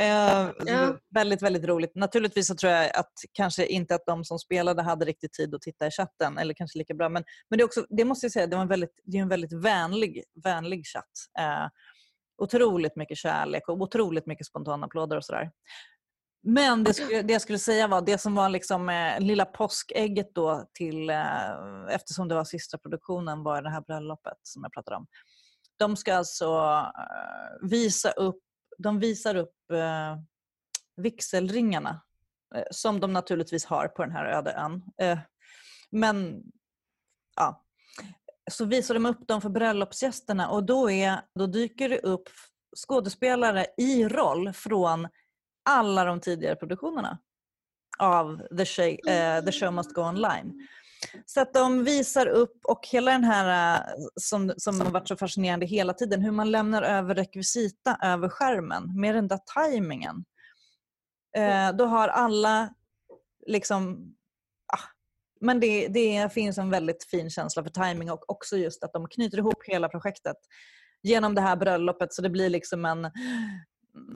eh, 0.00 0.52
ja. 0.66 0.98
Väldigt, 1.14 1.42
väldigt 1.42 1.64
roligt. 1.64 1.94
Naturligtvis 1.94 2.46
så 2.46 2.54
tror 2.54 2.72
jag 2.72 2.96
att 2.96 3.12
kanske 3.32 3.66
inte 3.66 3.94
att 3.94 4.06
de 4.06 4.24
som 4.24 4.38
spelade 4.38 4.82
hade 4.82 5.04
riktigt 5.04 5.32
tid 5.32 5.54
att 5.54 5.62
titta 5.62 5.86
i 5.86 5.90
chatten, 5.90 6.38
eller 6.38 6.54
kanske 6.54 6.78
lika 6.78 6.94
bra. 6.94 7.08
Men, 7.08 7.24
men 7.48 7.58
det, 7.58 7.62
är 7.62 7.66
också, 7.66 7.86
det 7.88 8.04
måste 8.04 8.26
jag 8.26 8.32
säga, 8.32 8.46
det, 8.46 8.56
var 8.56 8.62
en 8.62 8.68
väldigt, 8.68 9.00
det 9.04 9.18
är 9.18 9.22
en 9.22 9.28
väldigt 9.28 9.52
vänlig, 9.52 10.24
vänlig 10.44 10.86
chatt. 10.86 11.12
Eh, 11.38 11.66
otroligt 12.42 12.96
mycket 12.96 13.18
kärlek 13.18 13.68
och 13.68 13.80
otroligt 13.80 14.26
mycket 14.26 14.46
spontana 14.46 14.86
applåder 14.86 15.16
och 15.16 15.24
sådär. 15.24 15.50
Men 16.46 16.84
det, 16.84 16.94
skulle, 16.94 17.22
det, 17.22 17.32
jag 17.32 17.42
skulle 17.42 17.58
säga 17.58 17.86
var 17.88 18.00
det 18.00 18.18
som 18.18 18.34
var 18.34 18.48
liksom, 18.48 18.88
eh, 18.88 19.20
lilla 19.20 19.44
påskägget 19.44 20.34
då 20.34 20.68
till, 20.74 21.10
eh, 21.10 21.50
eftersom 21.90 22.28
det 22.28 22.34
var 22.34 22.44
sista 22.44 22.78
produktionen, 22.78 23.42
var 23.42 23.62
det 23.62 23.70
här 23.70 23.80
bröllopet 23.80 24.38
som 24.42 24.62
jag 24.62 24.72
pratade 24.72 24.96
om. 24.96 25.06
De 25.76 25.96
ska 25.96 26.14
alltså 26.14 26.58
uh, 26.58 27.68
visa 27.68 28.10
upp, 28.10 28.42
de 28.78 28.98
visar 28.98 29.34
upp 29.34 29.54
uh, 29.72 30.18
vigselringarna 30.96 32.02
uh, 32.56 32.62
som 32.70 33.00
de 33.00 33.12
naturligtvis 33.12 33.64
har 33.64 33.88
på 33.88 34.02
den 34.02 34.12
här 34.12 34.24
öde 34.24 34.52
ön. 34.52 34.82
Uh, 35.02 35.18
men 35.90 36.42
ja, 37.36 37.64
så 38.50 38.64
visar 38.64 38.94
de 38.94 39.06
upp 39.06 39.28
dem 39.28 39.40
för 39.40 39.48
bröllopsgästerna 39.48 40.48
och 40.48 40.64
då, 40.64 40.90
är, 40.90 41.20
då 41.34 41.46
dyker 41.46 41.88
det 41.88 41.98
upp 41.98 42.28
skådespelare 42.76 43.66
i 43.76 44.08
roll 44.08 44.52
från 44.52 45.08
alla 45.64 46.04
de 46.04 46.20
tidigare 46.20 46.56
produktionerna 46.56 47.18
av 47.98 48.42
The 48.58 48.64
Show, 48.64 48.84
uh, 48.84 49.44
The 49.44 49.52
Show 49.52 49.72
Must 49.72 49.94
Go 49.94 50.02
Online. 50.02 50.68
Så 51.26 51.40
att 51.40 51.54
de 51.54 51.84
visar 51.84 52.26
upp 52.26 52.64
och 52.64 52.86
hela 52.92 53.12
den 53.12 53.24
här 53.24 53.76
äh, 53.76 53.94
som, 54.20 54.54
som 54.56 54.80
har 54.80 54.90
varit 54.90 55.08
så 55.08 55.16
fascinerande 55.16 55.66
hela 55.66 55.92
tiden, 55.92 56.22
hur 56.22 56.30
man 56.30 56.50
lämnar 56.50 56.82
över 56.82 57.14
rekvisita 57.14 57.98
över 58.02 58.28
skärmen 58.28 59.00
med 59.00 59.14
den 59.14 59.28
där 59.28 59.38
tajmingen. 59.54 60.24
Eh, 61.36 61.72
då 61.76 61.84
har 61.84 62.08
alla 62.08 62.74
liksom 63.46 64.14
ah, 64.72 64.88
men 65.40 65.60
det, 65.60 65.88
det, 65.88 66.32
finns 66.32 66.58
en 66.58 66.70
väldigt 66.70 67.04
fin 67.04 67.30
känsla 67.30 67.62
för 67.62 67.70
timing 67.70 68.10
och 68.10 68.30
också 68.30 68.56
just 68.56 68.84
att 68.84 68.92
de 68.92 69.08
knyter 69.08 69.38
ihop 69.38 69.64
hela 69.66 69.88
projektet 69.88 70.36
genom 71.02 71.34
det 71.34 71.40
här 71.40 71.56
bröllopet 71.56 72.14
så 72.14 72.22
det 72.22 72.30
blir 72.30 72.48
liksom 72.48 72.84
en 72.84 73.10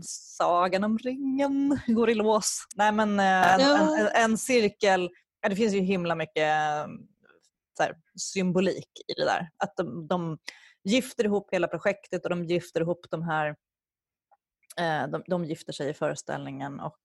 Sagan 0.03 0.85
om 0.85 0.99
ringen 0.99 1.81
går 1.87 2.11
i 2.11 2.15
lås. 2.15 2.67
Nej 2.77 2.93
men 2.93 3.21
eh, 3.21 3.55
en, 3.55 3.61
en, 3.61 4.09
en 4.15 4.39
cirkel 4.39 5.11
ja, 5.41 5.49
det 5.49 5.57
finns 5.57 5.75
ju 5.75 5.81
himla 5.81 6.15
mycket 6.15 6.45
mm, 6.45 7.09
här, 7.79 7.97
symbolik 8.17 8.89
i 9.09 9.13
det 9.17 9.25
där. 9.25 9.51
Att 9.57 9.77
de, 9.77 10.07
de 10.07 10.39
gifter 10.85 11.25
ihop 11.25 11.49
hela 11.53 11.69
projektet 11.69 12.25
och 12.25 12.31
de 12.31 12.45
gifter 12.45 12.81
ihop 12.81 13.07
de 13.11 13.23
här 13.23 13.49
eh, 14.79 15.09
de, 15.09 15.23
de 15.27 15.45
gifter 15.45 15.73
sig 15.73 15.91
i 15.91 15.95
föreställningen 15.95 16.81
och 16.81 17.01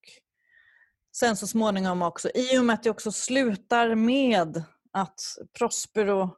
sen 1.15 1.37
så 1.37 1.47
småningom 1.47 2.01
också, 2.01 2.29
i 2.35 2.59
och 2.59 2.65
med 2.65 2.73
att 2.73 2.83
det 2.83 2.89
också 2.89 3.11
slutar 3.11 3.95
med 3.95 4.63
att 4.91 5.21
Prospero 5.57 6.37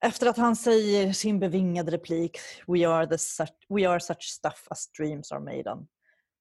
efter 0.00 0.26
att 0.26 0.36
han 0.36 0.56
säger 0.56 1.12
sin 1.12 1.38
bevingade 1.38 1.90
replik 1.90 2.38
We 2.66 2.88
are, 2.88 3.06
the 3.06 3.18
such, 3.18 3.66
we 3.68 3.88
are 3.88 4.00
such 4.00 4.22
stuff 4.22 4.66
as 4.70 4.88
dreams 4.98 5.32
are 5.32 5.40
made 5.40 5.70
on 5.70 5.88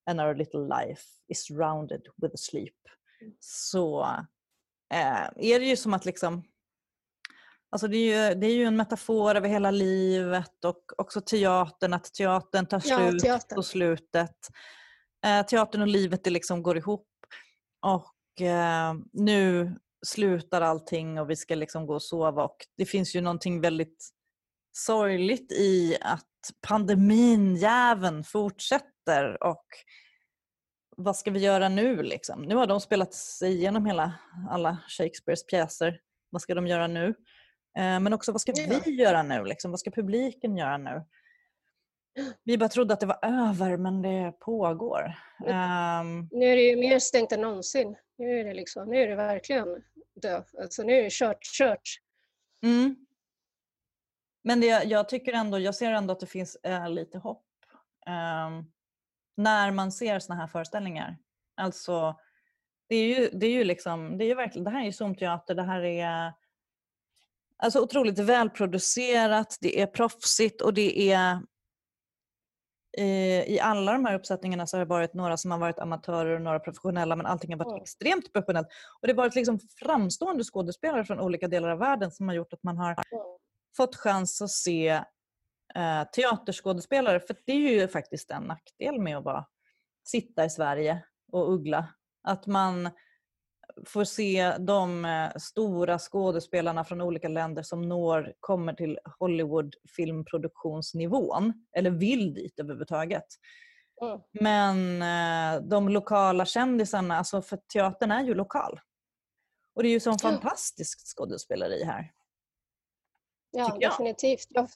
and 0.09 0.21
our 0.21 0.35
little 0.35 0.67
life 0.67 1.03
is 1.27 1.51
rounded 1.51 2.01
with 2.21 2.33
a 2.33 2.37
sleep 2.37 2.75
så 3.39 4.03
eh, 4.93 5.29
är 5.35 5.59
det 5.59 5.65
ju 5.65 5.75
som 5.75 5.93
att 5.93 6.05
liksom 6.05 6.43
Alltså 7.69 7.87
det, 7.87 7.97
är 7.97 8.29
ju, 8.29 8.35
det 8.35 8.47
är 8.47 8.53
ju 8.53 8.63
en 8.63 8.75
metafor 8.75 9.35
över 9.35 9.49
hela 9.49 9.71
livet 9.71 10.65
och 10.65 10.83
också 10.97 11.21
teatern, 11.21 11.93
att 11.93 12.13
teatern 12.13 12.65
tar 12.65 12.79
slut 12.79 13.13
ja, 13.13 13.19
teatern. 13.19 13.55
på 13.55 13.63
slutet. 13.63 14.37
Eh, 15.25 15.45
teatern 15.45 15.81
och 15.81 15.87
livet 15.87 16.23
det 16.23 16.29
liksom 16.29 16.63
går 16.63 16.77
ihop. 16.77 17.07
Och 17.81 18.41
eh, 18.41 18.93
nu 19.13 19.75
slutar 20.05 20.61
allting 20.61 21.19
och 21.19 21.29
vi 21.29 21.35
ska 21.35 21.55
liksom 21.55 21.85
gå 21.85 21.93
och 21.93 22.03
sova. 22.03 22.43
Och 22.43 22.57
det 22.77 22.85
finns 22.85 23.15
ju 23.15 23.21
någonting 23.21 23.61
väldigt 23.61 24.09
sorgligt 24.71 25.51
i 25.51 25.97
att 26.01 26.25
pandemin, 26.67 27.55
jäveln 27.55 28.23
fortsätter 28.23 29.43
och 29.43 29.65
vad 30.97 31.15
ska 31.15 31.31
vi 31.31 31.39
göra 31.39 31.69
nu? 31.69 32.03
Liksom? 32.03 32.41
Nu 32.41 32.55
har 32.55 32.67
de 32.67 32.81
spelat 32.81 33.13
sig 33.13 33.53
igenom 33.53 33.85
hela, 33.85 34.13
alla 34.49 34.77
Shakespeares 34.87 35.45
pjäser. 35.45 36.01
Vad 36.29 36.41
ska 36.41 36.55
de 36.55 36.67
göra 36.67 36.87
nu? 36.87 37.07
Eh, 37.77 37.99
men 37.99 38.13
också 38.13 38.31
vad 38.31 38.41
ska 38.41 38.53
vi 38.85 38.91
göra 38.91 39.23
nu? 39.23 39.45
Liksom? 39.45 39.71
Vad 39.71 39.79
ska 39.79 39.91
publiken 39.91 40.57
göra 40.57 40.77
nu? 40.77 41.05
Vi 42.43 42.57
bara 42.57 42.69
trodde 42.69 42.93
att 42.93 42.99
det 42.99 43.05
var 43.05 43.19
över, 43.21 43.77
men 43.77 44.01
det 44.01 44.33
pågår. 44.39 45.03
Um... 45.39 46.29
Nu 46.31 46.45
är 46.45 46.55
det 46.55 46.61
ju 46.61 46.75
mer 46.75 46.99
stängt 46.99 47.31
än 47.31 47.41
någonsin. 47.41 47.95
Nu 48.17 48.39
är 48.39 48.43
det, 48.43 48.53
liksom, 48.53 48.89
nu 48.89 48.97
är 48.97 49.07
det 49.07 49.15
verkligen 49.15 49.83
dö. 50.21 50.43
Alltså, 50.61 50.83
nu 50.83 50.93
är 50.93 51.03
det 51.03 51.13
kört, 51.13 51.43
kört. 51.57 51.89
Mm. 52.63 52.95
Men 54.43 54.61
det, 54.61 54.83
jag 54.83 55.09
tycker 55.09 55.33
ändå, 55.33 55.59
jag 55.59 55.75
ser 55.75 55.91
ändå 55.91 56.11
att 56.11 56.19
det 56.19 56.25
finns 56.25 56.55
äh, 56.55 56.89
lite 56.89 57.17
hopp. 57.17 57.45
Um, 58.07 58.71
när 59.37 59.71
man 59.71 59.91
ser 59.91 60.19
såna 60.19 60.39
här 60.39 60.47
föreställningar. 60.47 61.17
Alltså, 61.55 62.19
det 62.89 62.95
är 62.95 63.07
ju, 63.07 63.29
det 63.33 63.45
är 63.45 63.51
ju 63.51 63.63
liksom, 63.63 64.17
det 64.17 64.23
är 64.23 64.27
ju 64.27 64.35
verkligen, 64.35 64.63
det 64.63 64.71
här 64.71 64.81
är 64.81 64.85
ju 64.85 64.91
Zoom-teater, 64.91 65.55
det 65.55 65.63
här 65.63 65.83
är 65.83 66.33
alltså 67.57 67.81
otroligt 67.81 68.19
välproducerat, 68.19 69.57
det 69.61 69.81
är 69.81 69.87
proffsigt 69.87 70.61
och 70.61 70.73
det 70.73 71.11
är 71.11 71.39
i 73.47 73.59
alla 73.59 73.93
de 73.93 74.05
här 74.05 74.15
uppsättningarna 74.15 74.67
så 74.67 74.77
har 74.77 74.85
det 74.85 74.89
varit 74.89 75.13
några 75.13 75.37
som 75.37 75.51
har 75.51 75.57
varit 75.57 75.79
amatörer 75.79 76.35
och 76.35 76.41
några 76.41 76.59
professionella 76.59 77.15
men 77.15 77.25
allting 77.25 77.51
har 77.51 77.57
varit 77.57 77.71
mm. 77.71 77.81
extremt 77.81 78.33
professionellt. 78.33 78.67
Och 79.01 79.07
det 79.07 79.13
har 79.13 79.17
varit 79.17 79.35
liksom 79.35 79.59
framstående 79.79 80.43
skådespelare 80.43 81.05
från 81.05 81.19
olika 81.19 81.47
delar 81.47 81.69
av 81.69 81.79
världen 81.79 82.11
som 82.11 82.27
har 82.27 82.35
gjort 82.35 82.53
att 82.53 82.63
man 82.63 82.77
har 82.77 82.95
fått 83.77 83.95
chans 83.95 84.41
att 84.41 84.49
se 84.49 85.01
eh, 85.77 86.03
teaterskådespelare, 86.03 87.19
för 87.19 87.35
det 87.45 87.51
är 87.51 87.81
ju 87.81 87.87
faktiskt 87.87 88.31
en 88.31 88.43
nackdel 88.43 89.01
med 89.01 89.17
att 89.17 89.23
vara, 89.23 89.45
sitta 90.03 90.45
i 90.45 90.49
Sverige 90.49 91.03
och 91.31 91.53
uggla. 91.53 91.87
Att 92.23 92.45
man 92.45 92.89
får 93.85 94.03
se 94.03 94.57
de 94.57 95.05
eh, 95.05 95.29
stora 95.37 95.99
skådespelarna 95.99 96.83
från 96.83 97.01
olika 97.01 97.27
länder 97.27 97.63
som 97.63 97.81
når, 97.81 98.33
kommer 98.39 98.73
till 98.73 98.99
Hollywood 99.19 99.75
filmproduktionsnivån, 99.95 101.53
eller 101.77 101.89
vill 101.89 102.33
dit 102.33 102.59
överhuvudtaget. 102.59 103.25
Mm. 104.01 104.19
Men 104.31 105.01
eh, 105.01 105.61
de 105.61 105.89
lokala 105.89 106.45
kändisarna, 106.45 107.17
alltså 107.17 107.41
för 107.41 107.57
teatern 107.73 108.11
är 108.11 108.23
ju 108.23 108.33
lokal. 108.33 108.79
Och 109.75 109.83
det 109.83 109.89
är 109.89 109.93
ju 109.93 109.99
sån 109.99 110.19
fantastiskt 110.19 111.17
skådespeleri 111.17 111.83
här. 111.83 112.11
Ja, 113.51 113.77
definitivt. 113.79 114.47
Jag, 114.49 114.69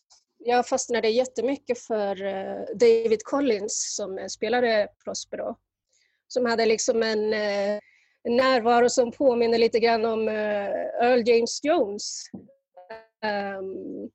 jag 0.44 0.68
fastnade 0.68 1.10
jättemycket 1.10 1.80
för 1.80 2.24
uh, 2.24 2.66
David 2.76 3.24
Collins 3.24 3.96
som 3.96 4.30
spelade 4.30 4.88
Prospero. 5.04 5.56
Som 6.28 6.46
hade 6.46 6.66
liksom 6.66 7.04
en 7.04 7.24
uh, 7.24 7.80
närvaro 8.30 8.90
som 8.90 9.12
påminner 9.12 9.58
lite 9.58 9.80
grann 9.80 10.06
om 10.06 10.28
uh, 10.28 10.70
Earl 11.02 11.30
James 11.30 11.64
Jones. 11.64 12.24
Um, 13.60 14.10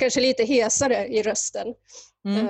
kanske 0.00 0.20
lite 0.20 0.44
hesare 0.44 1.06
i 1.06 1.22
rösten. 1.22 1.74
Mm. 2.28 2.46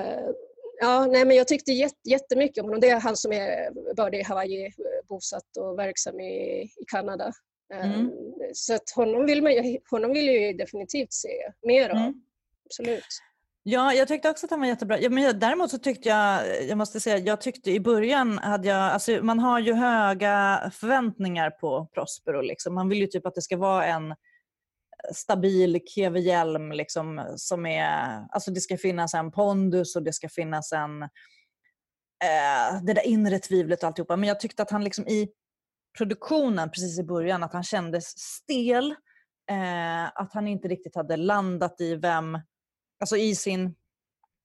Ja, 0.81 1.07
nej, 1.07 1.25
men 1.25 1.37
jag 1.37 1.49
tyckte 1.49 1.73
jättemycket 2.05 2.59
om 2.59 2.65
honom. 2.65 2.81
Det 2.81 2.89
är 2.89 3.01
han 3.01 3.17
som 3.17 3.33
är 3.33 3.71
både 3.95 4.19
i 4.19 4.23
Hawaii, 4.23 4.73
bosatt 5.09 5.57
och 5.59 5.79
verksam 5.79 6.21
i, 6.21 6.63
i 6.63 6.85
Kanada. 6.87 7.33
Mm. 7.75 7.91
Ehm, 7.91 8.11
så 8.53 8.75
att 8.75 8.91
honom, 8.91 9.27
vill 9.27 9.43
man, 9.43 9.53
honom 9.91 10.13
vill 10.13 10.27
jag 10.27 10.59
definitivt 10.59 11.13
se 11.13 11.53
mer 11.67 11.91
av. 11.91 11.97
Mm. 11.97 12.23
Absolut. 12.81 13.05
Ja, 13.65 13.93
jag 13.93 14.09
tyckte 14.09 14.31
också 14.31 14.47
att 14.47 14.51
han 14.51 14.61
var 14.61 14.67
jättebra. 14.67 15.01
Ja, 15.01 15.11
men 15.11 15.39
däremot 15.39 15.71
så 15.71 15.79
tyckte 15.79 16.09
jag, 16.09 16.63
jag 16.69 16.79
måste 16.79 17.01
säga, 17.01 17.19
jag 17.19 17.41
tyckte 17.41 17.71
i 17.71 17.81
början 17.81 18.39
hade 18.39 18.69
jag, 18.69 18.93
alltså 18.93 19.11
man 19.23 19.39
har 19.39 19.59
ju 19.59 19.73
höga 19.73 20.71
förväntningar 20.75 21.51
på 21.51 21.87
Prospero. 21.87 22.41
Liksom. 22.41 22.75
Man 22.75 22.89
vill 22.89 22.99
ju 22.99 23.07
typ 23.07 23.27
att 23.27 23.35
det 23.35 23.43
ska 23.43 23.57
vara 23.57 23.87
en 23.87 24.15
stabil 25.15 25.81
Keve 25.87 26.21
Hjelm 26.21 26.73
liksom, 26.73 27.33
som 27.37 27.67
är, 27.67 28.25
alltså 28.31 28.51
det 28.51 28.61
ska 28.61 28.77
finnas 28.77 29.15
en 29.15 29.31
pondus 29.31 29.97
och 29.97 30.03
det 30.03 30.13
ska 30.13 30.29
finnas 30.29 30.73
en, 30.73 31.03
eh, 31.03 32.83
det 32.83 32.95
där 32.95 33.07
inre 33.07 33.39
tvivlet 33.39 33.83
och 33.83 33.87
alltihopa. 33.87 34.17
Men 34.17 34.29
jag 34.29 34.41
tyckte 34.41 34.63
att 34.63 34.71
han 34.71 34.85
liksom 34.85 35.09
i 35.09 35.29
produktionen 35.99 36.71
precis 36.71 36.99
i 36.99 37.05
början, 37.05 37.43
att 37.43 37.53
han 37.53 37.63
kändes 37.63 38.19
stel. 38.19 38.95
Eh, 39.51 40.05
att 40.05 40.33
han 40.33 40.49
inte 40.49 40.69
riktigt 40.69 40.95
hade 40.95 41.17
landat 41.17 41.81
i 41.81 41.95
vem, 41.97 42.39
alltså 43.03 43.17
i 43.17 43.35
sin, 43.35 43.75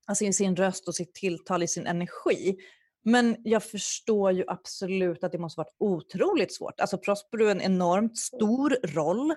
alltså 0.08 0.26
i 0.26 0.34
sin 0.34 0.56
röst 0.56 0.88
och 0.88 0.96
sitt 0.96 1.14
tilltal, 1.14 1.64
i 1.64 1.68
sin 1.68 1.88
energi. 1.88 2.58
Men 3.06 3.38
jag 3.44 3.64
förstår 3.64 4.32
ju 4.32 4.44
absolut 4.48 5.24
att 5.24 5.32
det 5.32 5.38
måste 5.38 5.60
varit 5.60 5.76
otroligt 5.80 6.56
svårt. 6.56 6.80
Alltså 6.80 6.98
Prospero 6.98 7.46
är 7.46 7.52
en 7.52 7.62
enormt 7.62 8.18
stor 8.18 8.78
roll. 8.84 9.32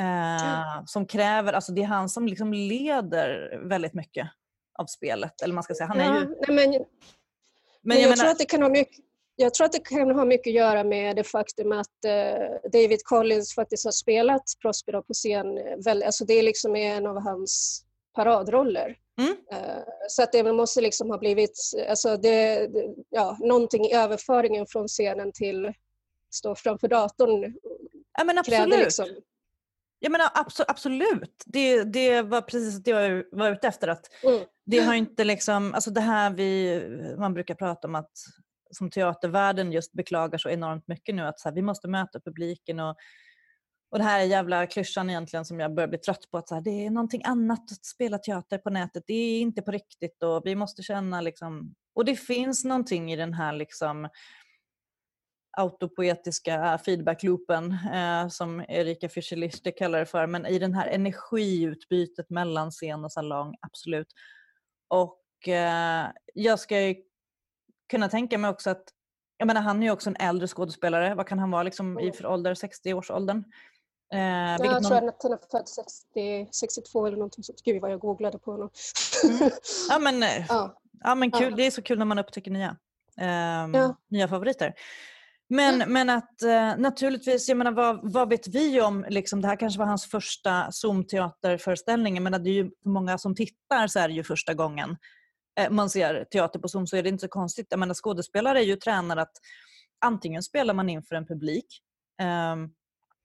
Eh, 0.00 0.84
som 0.86 1.06
kräver, 1.06 1.52
alltså 1.52 1.72
det 1.72 1.82
är 1.82 1.86
han 1.86 2.08
som 2.08 2.26
liksom 2.26 2.52
leder 2.52 3.60
väldigt 3.68 3.94
mycket 3.94 4.28
av 4.78 4.86
spelet. 4.86 5.42
Eller 5.42 5.54
man 5.54 5.62
ska 5.62 5.74
säga, 5.74 5.86
han 5.86 6.00
är 6.00 6.20
ju... 6.20 6.26
nej, 6.26 6.36
men, 6.48 6.56
men, 6.56 6.84
men 7.82 7.96
jag, 7.96 8.02
jag 8.02 8.10
menar, 8.10 8.16
tror 8.16 8.30
att 8.30 8.38
det 8.38 8.44
kan 8.44 8.62
ha 8.62 8.68
mycket 8.68 9.04
jag 9.36 9.54
tror 9.54 9.64
att 9.64 9.72
det 9.72 9.84
kan 9.84 10.10
ha 10.10 10.24
mycket 10.24 10.50
att 10.50 10.54
göra 10.54 10.84
med 10.84 11.16
det 11.16 11.24
faktum 11.24 11.72
att 11.72 12.04
eh, 12.04 12.70
David 12.72 13.04
Collins 13.04 13.54
faktiskt 13.54 13.84
har 13.84 13.92
spelat 13.92 14.42
Prospero 14.62 15.02
på 15.02 15.12
scen. 15.12 15.58
Eh, 15.58 15.76
väl, 15.84 16.02
alltså 16.02 16.24
det 16.24 16.34
är 16.34 16.42
liksom 16.42 16.76
en 16.76 17.06
av 17.06 17.22
hans 17.22 17.84
paradroller. 18.14 18.96
Mm. 19.20 19.36
Eh, 19.52 19.82
så 20.08 20.22
att 20.22 20.32
det 20.32 20.52
måste 20.52 20.80
liksom 20.80 21.10
ha 21.10 21.18
blivit 21.18 21.58
alltså 21.88 22.16
det, 22.16 22.70
ja, 23.10 23.36
någonting 23.40 23.84
i 23.84 23.94
överföringen 23.94 24.66
från 24.66 24.88
scenen 24.88 25.32
till 25.32 25.72
stå 26.30 26.54
framför 26.54 26.88
datorn. 26.88 27.54
Ja 28.18 28.24
men 28.24 28.38
absolut. 28.38 28.78
Liksom... 28.78 29.06
Jag 29.98 30.12
menar 30.12 30.30
absolut. 30.68 31.42
Det, 31.46 31.84
det 31.84 32.22
var 32.22 32.40
precis 32.40 32.82
det 32.82 32.90
jag 32.90 33.24
var 33.32 33.52
ute 33.52 33.68
efter. 33.68 33.88
Att 33.88 34.24
mm. 34.24 34.44
Det 34.64 34.78
har 34.78 34.94
inte 34.94 35.24
liksom, 35.24 35.74
alltså 35.74 35.90
det 35.90 36.00
här 36.00 36.30
vi, 36.30 36.80
man 37.18 37.34
brukar 37.34 37.54
prata 37.54 37.88
om 37.88 37.94
att 37.94 38.10
som 38.70 38.90
teatervärlden 38.90 39.72
just 39.72 39.92
beklagar 39.92 40.38
så 40.38 40.48
enormt 40.48 40.88
mycket 40.88 41.14
nu 41.14 41.22
att 41.22 41.40
så 41.40 41.48
här, 41.48 41.54
vi 41.54 41.62
måste 41.62 41.88
möta 41.88 42.20
publiken 42.20 42.80
och, 42.80 42.96
och 43.90 43.98
det 43.98 44.04
här 44.04 44.20
är 44.20 44.24
jävla 44.24 44.66
klyschan 44.66 45.10
egentligen 45.10 45.44
som 45.44 45.60
jag 45.60 45.74
börjar 45.74 45.88
bli 45.88 45.98
trött 45.98 46.30
på 46.30 46.38
att 46.38 46.48
så 46.48 46.54
här, 46.54 46.62
det 46.62 46.86
är 46.86 46.90
någonting 46.90 47.22
annat 47.24 47.72
att 47.72 47.84
spela 47.84 48.18
teater 48.18 48.58
på 48.58 48.70
nätet, 48.70 49.04
det 49.06 49.14
är 49.14 49.40
inte 49.40 49.62
på 49.62 49.70
riktigt 49.70 50.22
och 50.22 50.42
vi 50.44 50.54
måste 50.54 50.82
känna 50.82 51.20
liksom, 51.20 51.74
och 51.94 52.04
det 52.04 52.16
finns 52.16 52.64
någonting 52.64 53.12
i 53.12 53.16
den 53.16 53.34
här 53.34 53.52
liksom 53.52 54.08
autopoetiska 55.56 56.78
feedbackloopen 56.84 57.76
eh, 57.92 58.28
som 58.28 58.64
Erika 58.68 59.08
Fischer-Lister 59.08 59.70
kallar 59.78 59.98
det 59.98 60.06
för, 60.06 60.26
men 60.26 60.46
i 60.46 60.58
den 60.58 60.74
här 60.74 60.86
energiutbytet 60.86 62.30
mellan 62.30 62.70
scen 62.70 63.04
och 63.04 63.12
salong, 63.12 63.54
absolut. 63.60 64.12
Och 64.88 65.48
eh, 65.48 66.06
jag 66.34 66.58
ska 66.58 66.94
kunna 67.90 68.08
tänka 68.08 68.38
mig 68.38 68.50
också 68.50 68.70
att, 68.70 68.84
jag 69.36 69.46
menar 69.46 69.60
han 69.60 69.82
är 69.82 69.86
ju 69.86 69.92
också 69.92 70.10
en 70.10 70.16
äldre 70.16 70.48
skådespelare, 70.48 71.14
vad 71.14 71.26
kan 71.26 71.38
han 71.38 71.50
vara 71.50 71.62
liksom 71.62 72.00
i 72.00 72.12
för 72.12 72.26
ålder, 72.26 72.54
60-årsåldern? 72.54 73.44
Eh, 74.12 74.20
jag 74.20 74.58
tror 74.58 75.00
någon... 75.00 75.08
att 75.08 75.22
han 75.22 75.32
är 75.32 75.38
född 75.50 75.68
60, 75.68 76.48
62 76.52 77.06
eller 77.06 77.16
någonting 77.16 77.44
sånt. 77.44 77.62
Gud 77.62 77.82
vad 77.82 77.92
jag 77.92 78.00
googlade 78.00 78.38
på 78.38 78.52
honom. 78.52 78.70
mm. 79.24 79.50
Ja 79.88 79.98
men, 79.98 80.22
eh, 80.22 80.46
ja. 80.48 80.80
ja. 81.04 81.14
men 81.14 81.30
kul. 81.30 81.50
Ja. 81.50 81.56
det 81.56 81.66
är 81.66 81.70
så 81.70 81.82
kul 81.82 81.98
när 81.98 82.04
man 82.04 82.18
upptäcker 82.18 82.50
nya, 82.50 82.76
eh, 83.20 83.70
ja. 83.72 83.96
nya 84.08 84.28
favoriter. 84.28 84.74
Men, 85.48 85.74
mm. 85.74 85.92
men 85.92 86.10
att 86.10 86.42
eh, 86.42 86.76
naturligtvis, 86.76 87.48
jag 87.48 87.58
menar, 87.58 87.72
vad, 87.72 88.12
vad 88.12 88.28
vet 88.28 88.48
vi 88.48 88.80
om, 88.80 89.06
liksom, 89.08 89.40
det 89.40 89.48
här 89.48 89.56
kanske 89.56 89.78
var 89.78 89.86
hans 89.86 90.06
första 90.06 90.70
Zoom-teaterföreställning, 90.70 92.22
men 92.22 92.44
det 92.44 92.50
är 92.50 92.54
ju 92.54 92.70
för 92.82 92.90
många 92.90 93.18
som 93.18 93.34
tittar 93.34 93.86
så 93.86 93.98
är 93.98 94.08
det 94.08 94.14
ju 94.14 94.24
första 94.24 94.54
gången. 94.54 94.96
Eh, 95.60 95.70
man 95.70 95.90
ser 95.90 96.24
teater 96.24 96.58
på 96.58 96.68
Zoom 96.68 96.86
så 96.86 96.96
är 96.96 97.02
det 97.02 97.08
inte 97.08 97.20
så 97.20 97.28
konstigt. 97.28 97.66
Jag 97.70 97.78
menar, 97.78 97.94
skådespelare 97.94 98.58
är 98.58 98.64
ju 98.64 98.76
tränade 98.76 99.22
att 99.22 99.32
antingen 100.00 100.42
spelar 100.42 100.74
man 100.74 100.88
inför 100.88 101.14
en 101.14 101.26
publik 101.26 101.82
eh, 102.20 102.56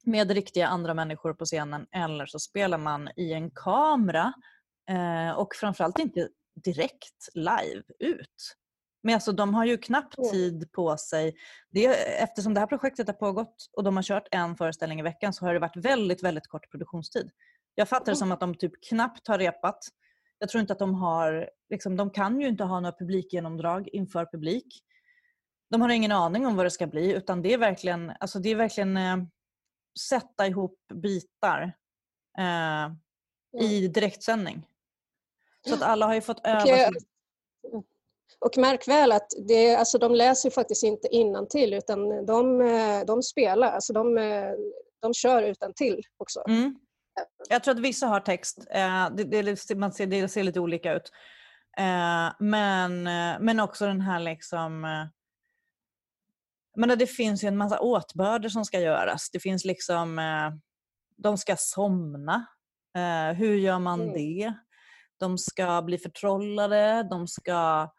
med 0.06 0.32
riktiga 0.32 0.68
andra 0.68 0.94
människor 0.94 1.34
på 1.34 1.46
scenen 1.46 1.88
eller 1.92 2.26
så 2.26 2.40
spelar 2.40 2.78
man 2.78 3.10
i 3.16 3.34
en 3.34 3.52
kamera 3.52 4.34
eh, 4.90 5.38
och 5.38 5.56
framförallt 5.56 6.00
inte 6.00 6.30
direkt 6.64 7.30
live 7.34 7.84
ut. 8.00 8.56
Men 9.04 9.14
alltså, 9.14 9.32
de 9.32 9.54
har 9.54 9.66
ju 9.66 9.78
knappt 9.78 10.32
tid 10.32 10.72
på 10.72 10.98
sig. 10.98 11.36
Det, 11.70 11.86
eftersom 12.22 12.54
det 12.54 12.60
här 12.60 12.68
projektet 12.68 13.08
har 13.08 13.14
pågått 13.14 13.56
och 13.78 13.84
de 13.84 13.96
har 13.96 14.04
kört 14.04 14.28
en 14.32 14.56
föreställning 14.56 15.00
i 15.00 15.04
veckan 15.04 15.34
så 15.34 15.46
har 15.46 15.54
det 15.54 15.60
varit 15.60 15.78
väldigt, 15.78 16.24
väldigt 16.24 16.48
kort 16.48 16.72
produktionstid. 16.72 17.30
Jag 17.76 17.90
fattar 17.90 18.12
det 18.12 18.16
som 18.16 18.32
att 18.32 18.40
de 18.40 18.56
typ 18.56 18.72
knappt 18.90 19.28
har 19.28 19.38
repat 19.38 19.80
jag 20.40 20.50
tror 20.50 20.62
inte 20.62 20.74
att 20.74 20.80
de 20.80 20.96
har, 20.96 21.50
liksom, 21.70 21.98
de 21.98 22.10
kan 22.10 22.42
ju 22.42 22.48
inte 22.48 22.64
ha 22.64 22.80
några 22.80 22.98
publikgenomdrag 22.98 23.90
inför 23.92 24.26
publik. 24.26 24.84
De 25.70 25.82
har 25.82 25.90
ingen 25.90 26.12
aning 26.12 26.46
om 26.46 26.56
vad 26.56 26.66
det 26.66 26.72
ska 26.72 26.88
bli 26.88 27.14
utan 27.14 27.42
det 27.42 27.54
är 27.54 27.58
verkligen, 27.58 28.12
alltså 28.20 28.40
det 28.40 28.50
är 28.50 28.56
verkligen 28.56 28.98
eh, 28.98 29.18
sätta 30.00 30.48
ihop 30.48 30.80
bitar 30.94 31.74
eh, 32.38 32.92
i 33.64 33.88
direktsändning. 33.88 34.68
Så 35.68 35.74
att 35.74 35.82
alla 35.82 36.06
har 36.06 36.14
ju 36.14 36.22
fått 36.22 36.48
öva. 36.48 36.62
Okay. 36.62 36.92
Och 38.40 38.58
märk 38.58 38.88
väl 38.88 39.12
att 39.12 39.28
det, 39.48 39.76
alltså 39.76 39.98
de 39.98 40.16
läser 40.16 40.50
faktiskt 40.50 40.84
inte 40.84 41.08
till 41.50 41.74
utan 41.74 42.26
de, 42.26 42.62
eh, 42.62 43.06
de 43.06 43.24
spelar, 43.24 43.72
alltså 43.72 43.94
de, 43.94 44.18
eh, 44.18 44.52
de 45.02 45.14
kör 45.14 45.44
utan 45.44 45.74
till 45.74 46.04
också. 46.18 46.44
Mm. 46.48 46.80
Jag 47.50 47.64
tror 47.64 47.74
att 47.74 47.80
vissa 47.80 48.08
har 48.08 48.20
text. 48.20 48.68
Eh, 48.70 49.10
det, 49.16 49.24
det, 49.24 49.76
man 49.76 49.92
ser, 49.92 50.06
det 50.06 50.28
ser 50.28 50.44
lite 50.44 50.60
olika 50.60 50.94
ut. 50.94 51.12
Men, 52.40 53.04
men 53.40 53.60
också 53.60 53.86
den 53.86 54.02
här 54.02 54.20
liksom... 54.20 54.86
Men 56.76 56.98
det 57.00 57.08
finns 57.08 57.44
ju 57.44 57.48
en 57.48 57.58
massa 57.58 57.80
åtbörder 57.80 58.50
som 58.50 58.66
ska 58.66 58.80
göras. 58.80 59.30
Det 59.32 59.40
finns 59.40 59.66
liksom... 59.66 60.22
De 61.18 61.38
ska 61.38 61.56
somna. 61.58 62.46
Hur 63.36 63.56
gör 63.56 63.80
man 63.80 64.02
mm. 64.02 64.14
det? 64.14 64.54
De 65.20 65.38
ska 65.38 65.82
bli 65.82 65.98
förtrollade. 65.98 67.08
De 67.10 67.28
ska 67.28 67.90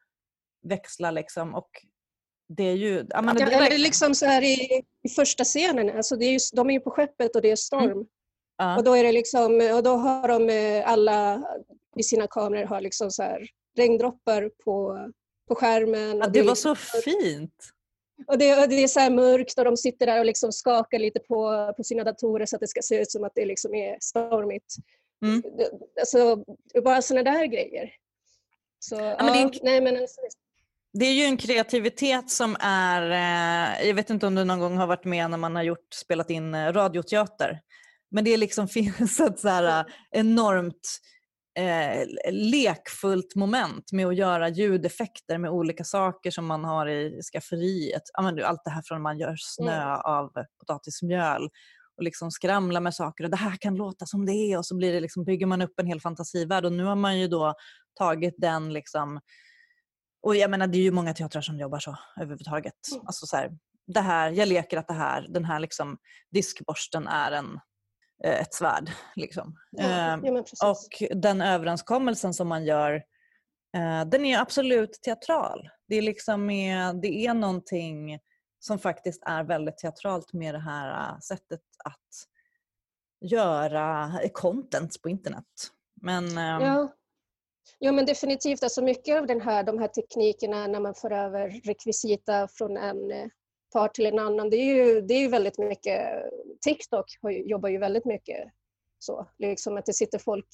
växla 0.68 1.10
liksom. 1.10 1.54
Och 1.54 1.70
det 2.56 2.64
är 2.64 2.74
ju... 2.76 3.06
Ja, 3.08 3.22
men 3.22 3.36
det, 3.36 3.42
ja, 3.42 3.66
eller 3.66 3.78
liksom 3.78 4.14
så 4.14 4.26
här 4.26 4.42
i, 4.42 4.82
i 5.02 5.08
första 5.08 5.44
scenen. 5.44 5.96
Alltså 5.96 6.16
det 6.16 6.24
är 6.24 6.32
ju, 6.32 6.38
de 6.52 6.70
är 6.70 6.74
ju 6.74 6.80
på 6.80 6.90
skeppet 6.90 7.36
och 7.36 7.42
det 7.42 7.50
är 7.50 7.56
storm. 7.56 7.90
Mm. 7.90 8.06
Ja. 8.56 8.76
Och 8.76 8.84
då 8.84 8.94
är 8.94 9.04
det 9.04 9.12
liksom, 9.12 9.70
och 9.74 9.82
då 9.82 9.96
har 9.96 10.28
de 10.28 10.50
eh, 10.50 10.90
alla 10.90 11.42
i 11.96 12.02
sina 12.02 12.26
kameror 12.26 12.66
har 12.66 12.80
liksom 12.80 13.10
så 13.10 13.22
här 13.22 13.46
regndroppar 13.78 14.50
på, 14.64 14.98
på 15.48 15.54
skärmen. 15.54 16.18
Ja, 16.18 16.26
det, 16.26 16.32
det 16.32 16.42
var 16.42 16.52
liksom, 16.52 16.76
så 16.76 17.00
fint! 17.00 17.72
Och 18.26 18.38
det, 18.38 18.62
och 18.62 18.68
det, 18.68 18.82
är 18.82 18.88
så 18.88 19.10
mörkt 19.10 19.58
och 19.58 19.64
de 19.64 19.76
sitter 19.76 20.06
där 20.06 20.18
och 20.18 20.26
liksom 20.26 20.52
skakar 20.52 20.98
lite 20.98 21.20
på, 21.20 21.72
på 21.76 21.84
sina 21.84 22.04
datorer 22.04 22.46
så 22.46 22.56
att 22.56 22.60
det 22.60 22.68
ska 22.68 22.82
se 22.82 23.00
ut 23.00 23.10
som 23.10 23.24
att 23.24 23.32
det 23.34 23.44
liksom 23.44 23.74
är 23.74 23.96
stormigt. 24.00 24.74
Mm. 25.22 25.42
Alltså, 26.00 26.44
bara 26.84 27.02
sådana 27.02 27.30
där 27.32 27.46
grejer. 27.46 27.90
Så, 28.78 28.94
ja, 28.94 29.16
men 29.24 29.50
det, 29.50 29.58
nej, 29.62 29.80
men, 29.80 29.96
alltså, 29.96 30.20
det 30.98 31.06
är 31.06 31.12
ju 31.12 31.24
en 31.24 31.36
kreativitet 31.36 32.30
som 32.30 32.56
är, 32.60 33.10
eh, 33.10 33.88
jag 33.88 33.94
vet 33.94 34.10
inte 34.10 34.26
om 34.26 34.34
du 34.34 34.44
någon 34.44 34.60
gång 34.60 34.76
har 34.76 34.86
varit 34.86 35.04
med 35.04 35.30
när 35.30 35.38
man 35.38 35.56
har 35.56 35.62
gjort, 35.62 35.94
spelat 35.94 36.30
in 36.30 36.54
eh, 36.54 36.72
radioteater. 36.72 37.60
Men 38.10 38.24
det 38.24 38.36
liksom 38.36 38.68
finns 38.76 39.20
ett 39.20 39.40
så 39.40 39.48
här, 39.48 39.80
eh, 39.80 39.84
enormt 40.10 41.00
eh, 41.56 42.06
lekfullt 42.32 43.34
moment 43.34 43.92
med 43.92 44.06
att 44.06 44.16
göra 44.16 44.48
ljudeffekter 44.48 45.38
med 45.38 45.50
olika 45.50 45.84
saker 45.84 46.30
som 46.30 46.46
man 46.46 46.64
har 46.64 46.86
i 46.86 47.22
skafferiet. 47.32 48.02
Allt 48.14 48.64
det 48.64 48.70
här 48.70 48.82
från 48.84 49.02
man 49.02 49.18
gör 49.18 49.34
snö 49.38 49.82
mm. 49.82 50.00
av 50.04 50.30
potatismjöl 50.60 51.48
och 51.96 52.02
liksom 52.02 52.30
skramla 52.30 52.80
med 52.80 52.94
saker 52.94 53.24
och 53.24 53.30
det 53.30 53.36
här 53.36 53.56
kan 53.56 53.74
låta 53.74 54.06
som 54.06 54.26
det 54.26 54.32
är 54.32 54.58
och 54.58 54.66
så 54.66 54.76
blir 54.76 54.92
det 54.92 55.00
liksom, 55.00 55.24
bygger 55.24 55.46
man 55.46 55.62
upp 55.62 55.80
en 55.80 55.86
hel 55.86 56.00
fantasivärld 56.00 56.64
och 56.64 56.72
nu 56.72 56.84
har 56.84 56.96
man 56.96 57.18
ju 57.18 57.28
då 57.28 57.54
tagit 57.98 58.34
den 58.38 58.72
liksom 58.72 59.20
och 60.22 60.36
jag 60.36 60.50
menar 60.50 60.66
det 60.66 60.78
är 60.78 60.82
ju 60.82 60.90
många 60.90 61.14
teatrar 61.14 61.42
som 61.42 61.58
jobbar 61.58 61.78
så 61.78 61.96
överhuvudtaget. 62.16 62.74
Mm. 62.92 63.06
Alltså 63.06 63.26
så 63.26 63.36
här, 63.36 63.50
det 63.86 64.00
här, 64.00 64.30
jag 64.30 64.48
leker 64.48 64.76
att 64.76 64.88
det 64.88 64.94
här, 64.94 65.26
den 65.28 65.44
här 65.44 65.60
liksom 65.60 65.98
diskborsten 66.30 67.06
är 67.06 67.32
en 67.32 67.60
ett 68.24 68.54
svärd. 68.54 68.90
Liksom. 69.16 69.56
Ja, 69.70 70.20
ja, 70.22 70.70
och 70.70 71.18
den 71.20 71.40
överenskommelsen 71.40 72.34
som 72.34 72.48
man 72.48 72.64
gör, 72.64 72.94
eh, 73.76 74.04
den 74.06 74.24
är 74.24 74.38
absolut 74.38 74.92
teatral. 74.92 75.68
Det 75.88 75.96
är, 75.96 76.02
liksom 76.02 76.46
det 77.02 77.26
är 77.26 77.34
någonting 77.34 78.18
som 78.58 78.78
faktiskt 78.78 79.22
är 79.26 79.44
väldigt 79.44 79.78
teatralt 79.78 80.32
med 80.32 80.54
det 80.54 80.60
här 80.60 81.12
eh, 81.12 81.18
sättet 81.18 81.60
att 81.84 82.10
göra 83.30 84.12
content 84.32 85.02
på 85.02 85.08
internet. 85.08 85.44
Men, 86.02 86.36
ja. 86.36 86.92
ja, 87.78 87.92
men 87.92 88.06
definitivt. 88.06 88.62
Alltså 88.62 88.82
mycket 88.82 89.16
av 89.16 89.26
den 89.26 89.40
här, 89.40 89.62
de 89.62 89.78
här 89.78 89.88
teknikerna 89.88 90.66
när 90.66 90.80
man 90.80 90.94
för 90.94 91.10
över 91.10 91.60
rekvisita 91.64 92.48
från 92.48 92.76
en 92.76 93.30
part 93.76 93.94
till 93.94 94.06
en 94.06 94.18
annan. 94.18 94.50
Det 94.50 94.56
är 94.56 94.74
ju, 94.74 95.00
det 95.00 95.14
är 95.14 95.28
väldigt 95.28 95.58
mycket, 95.58 96.22
TikTok 96.60 97.06
jobbar 97.22 97.68
ju 97.68 97.78
väldigt 97.78 98.04
mycket 98.04 98.48
så, 98.98 99.26
liksom 99.38 99.76
att 99.76 99.86
det 99.86 99.92
sitter 99.92 100.18
folk 100.18 100.46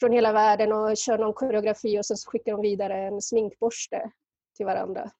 från 0.00 0.12
hela 0.12 0.32
världen 0.32 0.72
och 0.72 0.96
kör 0.96 1.18
någon 1.18 1.32
koreografi 1.32 2.00
och 2.00 2.06
sen 2.06 2.16
skickar 2.26 2.52
de 2.52 2.62
vidare 2.62 3.06
en 3.06 3.22
sminkborste 3.22 4.10
till 4.56 4.66
varandra. 4.66 5.10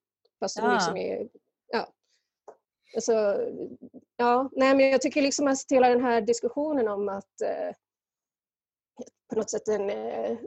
Fast 0.40 0.58
ja. 0.58 0.64
de 0.64 0.74
liksom 0.74 0.96
är, 0.96 1.28
ja. 1.72 1.88
Alltså, 2.94 3.12
ja, 4.16 4.50
nej 4.52 4.74
men 4.74 4.90
jag 4.90 5.02
tycker 5.02 5.22
liksom 5.22 5.46
att 5.46 5.58
hela 5.70 5.88
den 5.88 6.04
här 6.04 6.20
diskussionen 6.20 6.88
om 6.88 7.08
att 7.08 7.40
eh, 7.40 7.74
på 9.28 9.36
något 9.36 9.50
sätt 9.50 9.68
en 9.68 9.90
eh, 9.90 10.38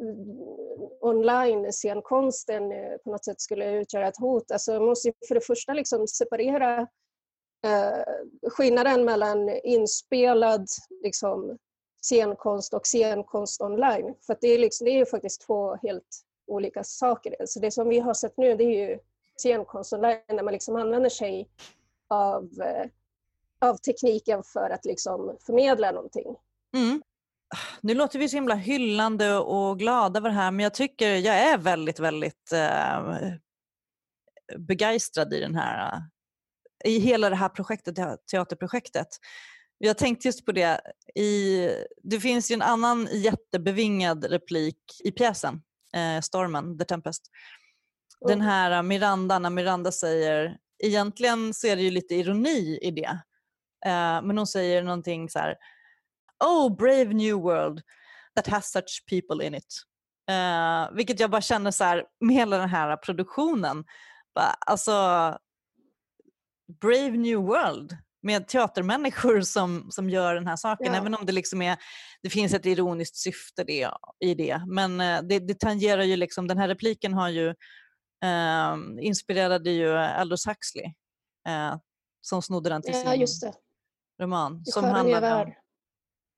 online-scenkonsten 1.02 2.72
eh, 2.72 2.98
på 3.04 3.12
något 3.12 3.26
sätt 3.26 3.42
skulle 3.42 3.72
utgöra 3.72 4.08
ett 4.08 4.18
hot. 4.18 4.52
Alltså 4.52 4.72
man 4.72 4.86
måste 4.86 5.12
för 5.28 5.36
det 5.36 5.42
första 5.42 5.74
liksom 5.74 6.08
separera 6.08 6.88
eh, 7.66 8.04
skillnaden 8.50 9.06
mellan 9.06 9.50
inspelad 9.50 10.68
liksom, 11.04 11.58
scenkonst 12.02 12.74
och 12.74 12.88
scenkonst 12.88 13.62
online. 13.62 14.16
För 14.26 14.38
det, 14.42 14.48
är 14.48 14.60
liksom, 14.60 14.86
det 14.86 14.92
är 14.92 15.06
faktiskt 15.06 15.42
två 15.42 15.76
helt 15.76 16.24
olika 16.48 16.84
saker. 16.84 17.36
Så 17.46 17.60
det 17.60 17.72
som 17.72 17.90
vi 17.90 18.00
har 18.00 18.14
sett 18.14 18.38
nu 18.38 18.56
det 18.56 18.64
är 18.64 18.90
ju 18.90 19.00
scenkonst 19.38 19.94
online 19.94 20.22
där 20.28 20.44
man 20.44 20.54
liksom 20.54 20.76
använder 20.76 21.10
sig 21.10 21.50
av, 22.08 22.50
eh, 22.62 22.90
av 23.60 23.76
tekniken 23.76 24.44
för 24.44 24.70
att 24.70 24.86
liksom 24.86 25.38
förmedla 25.40 25.92
någonting. 25.92 26.36
Mm 26.74 27.02
nu 27.82 27.94
låter 27.94 28.20
vi 28.20 28.30
så 28.30 28.38
himla 28.38 28.56
hyllande 28.56 29.36
och 29.36 29.80
glada 29.80 30.20
över 30.20 30.30
det 30.30 30.36
här 30.36 30.52
men 30.52 30.64
jag 30.64 30.74
tycker 30.74 31.16
jag 31.16 31.36
är 31.36 31.58
väldigt, 31.58 32.00
väldigt 32.00 32.52
eh, 32.52 33.14
begeistrad 34.58 35.34
i 35.34 35.40
den 35.40 35.56
här 35.56 36.02
i 36.86 37.00
hela 37.00 37.30
det 37.30 37.36
här 37.36 37.50
projektet, 37.50 37.96
teaterprojektet. 38.32 39.08
Jag 39.78 39.98
tänkte 39.98 40.28
just 40.28 40.46
på 40.46 40.52
det, 40.52 40.82
i, 41.16 41.70
det 42.04 42.20
finns 42.20 42.52
ju 42.52 42.54
en 42.54 42.62
annan 42.62 43.08
jättebevingad 43.12 44.26
replik 44.26 44.78
i 45.04 45.12
pjäsen, 45.12 45.62
eh, 45.94 46.22
Stormen, 46.22 46.78
The 46.78 46.86
Tempest. 46.86 47.32
Den 48.28 48.42
här 48.42 48.84
Miranda, 48.84 49.40
när 49.40 49.50
Miranda 49.50 49.92
säger, 49.92 50.58
egentligen 50.84 51.54
så 51.54 51.68
är 51.68 51.76
det 51.76 51.82
ju 51.82 51.92
lite 51.92 52.16
ironi 52.16 52.80
i 52.82 52.92
det, 52.92 53.20
eh, 53.86 54.22
men 54.22 54.38
hon 54.38 54.48
säger 54.48 54.84
någonting 54.84 55.30
så 55.30 55.40
här, 55.40 55.56
oh 56.46 56.76
brave 56.76 57.14
new 57.14 57.42
world 57.42 57.82
that 58.36 58.48
has 58.48 58.72
such 58.72 59.06
people 59.10 59.46
in 59.46 59.56
it. 59.56 59.84
Uh, 60.32 60.96
vilket 60.96 61.20
jag 61.20 61.32
bara 61.32 61.42
känner 61.42 61.72
så 61.72 61.84
här, 61.84 62.06
med 62.20 62.36
hela 62.36 62.58
den 62.58 62.70
här 62.70 62.98
produktionen. 62.98 63.84
Bara, 64.36 64.56
alltså, 64.66 64.92
brave 66.82 67.12
new 67.12 67.40
world 67.40 67.98
med 68.22 68.48
teatermänniskor 68.48 69.42
som, 69.56 69.88
som 69.92 70.10
gör 70.10 70.36
den 70.36 70.48
här 70.48 70.56
saken. 70.56 70.94
Ja. 70.94 71.00
Även 71.00 71.16
om 71.16 71.26
det, 71.26 71.32
liksom 71.32 71.62
är, 71.62 71.78
det 72.24 72.30
finns 72.30 72.54
ett 72.54 72.66
ironiskt 72.66 73.16
syfte 73.16 73.64
det, 73.64 73.92
i 74.20 74.34
det. 74.34 74.62
Men 74.68 75.02
uh, 75.02 75.28
det, 75.30 75.40
det 75.40 75.60
tangerar 75.60 76.04
ju, 76.04 76.16
liksom, 76.16 76.48
den 76.48 76.58
här 76.58 76.68
repliken 76.68 77.14
har 77.14 77.30
ju 77.30 77.48
uh, 78.26 79.06
inspirerade 79.06 79.72
ju 79.72 79.98
Aldous 79.98 80.48
Huxley 80.48 80.94
som 82.22 82.42
snodde 82.42 82.70
den 82.70 82.82
till 82.82 82.94
ja, 82.94 83.28
sin 83.28 83.54
roman. 84.22 84.66
som 84.66 84.84
handlar 84.84 85.46
om, 85.46 85.54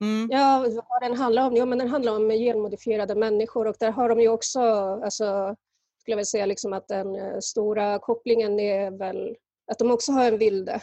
Mm. 0.02 0.28
Ja, 0.30 0.66
vad 0.88 1.02
den 1.02 1.16
handlar 1.16 1.46
om? 1.46 1.56
Jo, 1.56 1.66
men 1.66 1.78
den 1.78 1.88
handlar 1.88 2.16
om 2.16 2.30
genmodifierade 2.30 3.14
människor 3.14 3.66
och 3.66 3.76
där 3.80 3.90
har 3.90 4.08
de 4.08 4.20
ju 4.20 4.28
också, 4.28 4.60
alltså, 5.04 5.56
skulle 6.00 6.12
jag 6.12 6.16
vilja 6.16 6.24
säga 6.24 6.46
liksom 6.46 6.72
att 6.72 6.88
den 6.88 7.16
eh, 7.16 7.38
stora 7.38 7.98
kopplingen 7.98 8.60
är 8.60 8.90
väl 8.90 9.36
att 9.72 9.78
de 9.78 9.90
också 9.90 10.12
har 10.12 10.24
en 10.24 10.38
vilde 10.38 10.80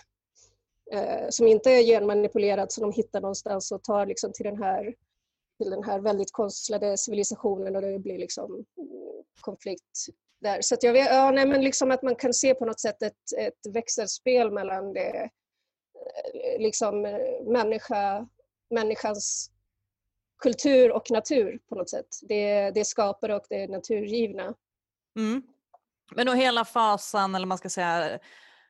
eh, 0.91 1.29
som 1.29 1.47
inte 1.47 1.71
är 1.71 1.84
genmanipulerad 1.84 2.71
som 2.71 2.82
de 2.82 2.91
hittar 2.91 3.21
någonstans 3.21 3.71
och 3.71 3.84
tar 3.84 4.05
liksom 4.05 4.32
till 4.34 4.45
den 4.45 4.63
här 4.63 4.95
till 5.58 5.69
den 5.69 5.84
här 5.84 5.99
väldigt 5.99 6.32
konstlade 6.32 6.97
civilisationen 6.97 7.75
och 7.75 7.82
det 7.82 7.99
blir 7.99 8.17
liksom 8.17 8.53
eh, 8.55 9.41
konflikt 9.41 10.05
där. 10.41 10.62
Så 10.62 10.75
att 10.75 10.84
jag 10.84 10.93
vet, 10.93 11.08
ja, 11.10 11.32
nej, 11.32 11.45
men 11.45 11.63
liksom 11.63 11.91
att 11.91 12.03
man 12.03 12.15
kan 12.15 12.34
se 12.34 12.55
på 12.55 12.65
något 12.65 12.79
sätt 12.79 13.01
ett, 13.01 13.38
ett 13.38 13.73
växelspel 13.73 14.51
mellan 14.51 14.93
det 14.93 15.29
eh, 16.34 16.60
liksom 16.60 17.01
människa 17.45 18.27
människans 18.69 19.51
kultur 20.43 20.91
och 20.91 21.12
natur 21.12 21.60
på 21.69 21.75
något 21.75 21.89
sätt. 21.89 22.08
Det, 22.21 22.71
det 22.71 22.79
är 22.79 22.84
skapare 22.84 23.36
och 23.36 23.45
det 23.49 23.63
är 23.63 23.67
naturgivna. 23.67 24.53
Mm. 25.17 25.43
Men 26.15 26.27
och 26.27 26.38
hela 26.38 26.65
fasan, 26.65 27.36
eller 27.36 27.45
man 27.47 27.58
ska 27.58 27.69
säga 27.69 28.19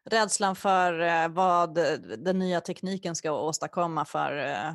rädslan 0.05 0.55
för 0.55 0.99
eh, 0.99 1.27
vad 1.27 1.73
den 2.17 2.39
nya 2.39 2.61
tekniken 2.61 3.15
ska 3.15 3.31
åstadkomma 3.31 4.05
för 4.05 4.37
eh, 4.37 4.73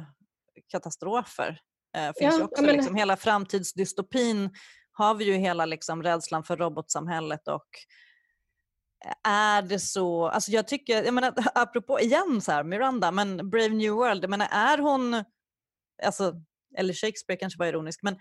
katastrofer 0.69 1.61
eh, 1.97 2.13
finns 2.19 2.39
ja, 2.39 2.45
också. 2.45 2.63
Men... 2.63 2.77
Liksom, 2.77 2.95
hela 2.95 3.17
framtidsdystopin 3.17 4.51
har 4.93 5.15
vi 5.15 5.25
ju 5.25 5.35
hela 5.35 5.67
liksom, 5.67 6.03
rädslan 6.03 6.45
för 6.45 6.57
robotsamhället 6.57 7.49
och 7.49 7.69
är 9.29 9.63
det 9.63 9.79
så, 9.79 10.27
alltså 10.29 10.51
jag 10.51 10.69
tycker, 10.69 11.03
jag 11.05 11.15
menar, 11.15 11.35
apropå 11.55 12.01
igen 12.01 12.41
så 12.41 12.53
här, 12.53 12.65
Miranda, 12.65 13.11
men 13.11 13.51
Brave 13.51 13.69
New 13.69 13.93
World, 13.93 14.23
jag 14.23 14.31
menar, 14.31 14.49
är 14.51 14.79
hon, 14.79 15.25
alltså, 16.05 16.35
eller 16.79 16.95
Shakespeare 16.95 17.39
kanske 17.39 17.59
var 17.59 17.67
ironisk, 17.67 18.01
men, 18.03 18.17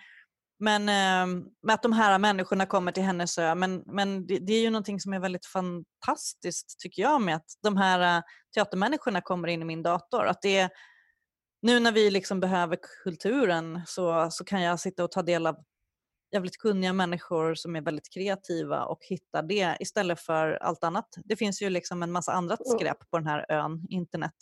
men 0.60 0.90
eh, 0.90 1.44
med 1.64 1.74
att 1.74 1.84
de 1.84 1.94
här 1.94 2.20
människorna 2.20 2.66
kommer 2.66 2.92
till 2.92 3.04
hennes 3.04 3.38
ö, 3.38 3.56
men, 3.56 3.84
men 3.86 4.28
det, 4.28 4.40
det, 4.40 4.54
är 4.54 4.62
ju 4.62 4.70
någonting 4.70 5.00
som 5.00 5.14
är 5.14 5.20
väldigt 5.20 5.46
fantastiskt 5.46 6.80
tycker 6.80 7.02
jag 7.02 7.22
med 7.22 7.36
att 7.36 7.48
de 7.64 7.78
här 7.78 8.18
uh, 8.18 8.24
teatermänniskorna 8.56 9.22
kommer 9.22 9.48
in 9.48 9.62
i 9.62 9.66
min 9.66 9.84
dator. 9.84 10.26
Att 10.26 10.42
det 10.42 10.70
nu 11.62 11.80
när 11.80 11.92
vi 11.92 12.12
liksom 12.12 12.40
behöver 12.40 12.78
kulturen 13.04 13.82
så, 13.86 14.28
så 14.32 14.44
kan 14.44 14.62
jag 14.62 14.80
sitta 14.80 15.04
och 15.04 15.12
ta 15.12 15.22
del 15.22 15.48
av 15.48 15.56
jävligt 16.34 16.58
kunniga 16.58 16.94
människor 16.94 17.56
som 17.56 17.76
är 17.76 17.82
väldigt 17.82 18.14
kreativa 18.14 18.86
och 18.86 19.00
hittar 19.02 19.44
det 19.44 19.78
istället 19.80 20.20
för 20.20 20.52
allt 20.62 20.84
annat. 20.84 21.08
Det 21.26 21.36
finns 21.36 21.62
ju 21.62 21.70
liksom 21.70 22.04
en 22.04 22.12
massa 22.12 22.32
annat 22.32 22.60
mm. 22.66 22.80
skräp 22.80 23.10
på 23.10 23.18
den 23.18 23.28
här 23.28 23.46
ön, 23.50 23.86
internet. 23.90 24.36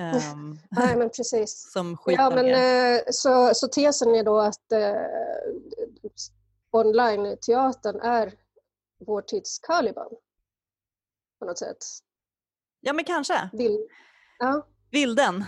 Um, 0.00 0.58
Nej, 0.70 0.96
men 0.96 1.10
precis. 1.16 1.72
som 1.72 1.98
ja, 2.06 2.30
men, 2.30 2.46
eh, 2.46 3.00
så, 3.10 3.54
så 3.54 3.68
tesen 3.68 4.14
är 4.14 4.24
då 4.24 4.38
att 4.38 4.72
eh, 4.72 4.94
online-teatern 6.70 8.00
är 8.00 8.32
vår 9.06 9.22
tids 9.22 9.58
Caliban 9.58 10.08
på 11.38 11.44
något 11.44 11.58
sätt. 11.58 11.76
Ja, 12.80 12.92
men 12.92 13.04
kanske. 13.04 13.50
Vill, 13.52 13.88
ja. 14.38 14.66
Vilden. 14.90 15.44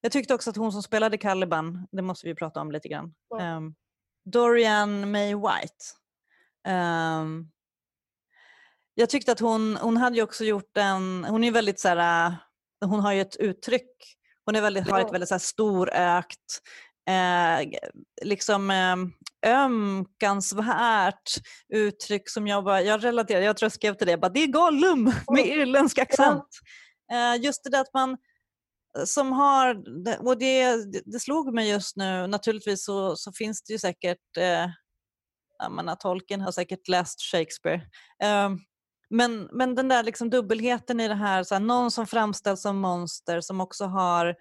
Jag 0.00 0.12
tyckte 0.12 0.34
också 0.34 0.50
att 0.50 0.56
hon 0.56 0.72
som 0.72 0.82
spelade 0.82 1.18
Caliban, 1.18 1.86
det 1.92 2.02
måste 2.02 2.26
vi 2.26 2.34
prata 2.34 2.60
om 2.60 2.72
lite 2.72 2.88
grann. 2.88 3.14
Ja. 3.28 3.56
Um, 3.56 3.74
Dorian 4.30 5.10
May 5.10 5.34
White. 5.34 5.84
Um, 6.68 7.50
jag 8.94 9.10
tyckte 9.10 9.32
att 9.32 9.40
hon, 9.40 9.76
hon 9.76 9.96
hade 9.96 10.16
ju 10.16 10.22
också 10.22 10.44
gjort 10.44 10.76
en, 10.76 11.24
hon 11.28 11.44
är 11.44 11.50
väldigt 11.50 11.80
så 11.80 11.88
här, 11.88 12.36
hon 12.84 13.00
har 13.00 13.12
ju 13.12 13.20
ett 13.20 13.36
uttryck, 13.36 14.16
hon 14.44 14.56
är 14.56 14.60
väldigt, 14.60 14.90
har 14.90 15.00
ett 15.00 15.12
väldigt 15.12 15.28
så 15.28 15.34
här 15.34 15.38
storökt 15.38 16.60
eh, 17.08 17.68
liksom 18.22 18.70
eh, 18.70 18.96
ömkansvärt 19.52 21.30
uttryck 21.68 22.30
som 22.30 22.46
jag 22.46 22.64
bara, 22.64 22.82
jag 22.82 23.04
relaterar, 23.04 23.40
jag 23.40 23.56
tror 23.56 23.64
jag 23.64 23.72
skrev 23.72 23.94
till 23.94 24.06
det, 24.06 24.16
bara, 24.16 24.28
det 24.28 24.42
är 24.42 24.46
Gollum 24.46 25.04
med 25.30 25.46
irländsk 25.46 25.98
accent. 25.98 26.48
Eh, 27.12 27.42
just 27.42 27.64
det 27.64 27.70
där 27.70 27.80
att 27.80 27.94
man 27.94 28.16
som 29.04 29.32
har, 29.32 29.82
och 30.26 30.38
det, 30.38 30.76
det 31.04 31.20
slog 31.20 31.54
mig 31.54 31.70
just 31.70 31.96
nu, 31.96 32.26
naturligtvis 32.26 32.84
så, 32.84 33.16
så 33.16 33.32
finns 33.32 33.62
det 33.62 33.72
ju 33.72 33.78
säkert, 33.78 34.36
eh, 34.38 34.66
jag 35.58 35.72
menar, 35.72 35.94
Tolkien 35.94 36.40
har 36.40 36.52
säkert 36.52 36.88
läst 36.88 37.20
Shakespeare. 37.20 37.82
Eh, 38.22 38.50
men, 39.10 39.48
men 39.52 39.74
den 39.74 39.88
där 39.88 40.02
liksom 40.02 40.30
dubbelheten 40.30 41.00
i 41.00 41.08
det 41.08 41.14
här, 41.14 41.42
så 41.42 41.54
här, 41.54 41.60
någon 41.60 41.90
som 41.90 42.06
framställs 42.06 42.62
som 42.62 42.78
monster 42.78 43.40
som 43.40 43.60
också 43.60 43.84
har 43.84 44.36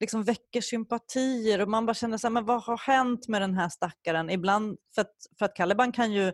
liksom 0.00 0.22
väcker 0.22 0.60
sympatier 0.60 1.60
och 1.60 1.68
man 1.68 1.86
bara 1.86 1.94
känner 1.94 2.18
så 2.18 2.26
här, 2.26 2.32
men 2.32 2.44
vad 2.44 2.62
har 2.62 2.78
hänt 2.78 3.28
med 3.28 3.42
den 3.42 3.54
här 3.54 3.68
stackaren? 3.68 4.30
Ibland, 4.30 4.78
för 4.94 5.02
att, 5.02 5.14
för 5.38 5.44
att 5.44 5.56
Caliban 5.56 5.92
kan 5.92 6.12
ju 6.12 6.32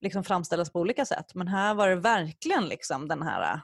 liksom 0.00 0.24
framställas 0.24 0.72
på 0.72 0.80
olika 0.80 1.04
sätt 1.04 1.34
men 1.34 1.48
här 1.48 1.74
var 1.74 1.88
det 1.88 1.96
verkligen 1.96 2.64
liksom 2.68 3.08
den 3.08 3.22
här 3.22 3.60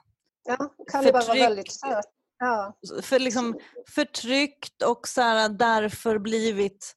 Ja, 0.46 0.56
Caliban 0.92 1.22
var 1.28 1.34
väldigt 1.34 1.72
söt. 1.72 2.15
Ja. 2.38 2.76
För 3.02 3.18
liksom 3.18 3.58
förtryckt 3.94 4.82
och 4.82 5.08
så 5.08 5.20
här, 5.20 5.48
därför 5.48 6.18
blivit 6.18 6.96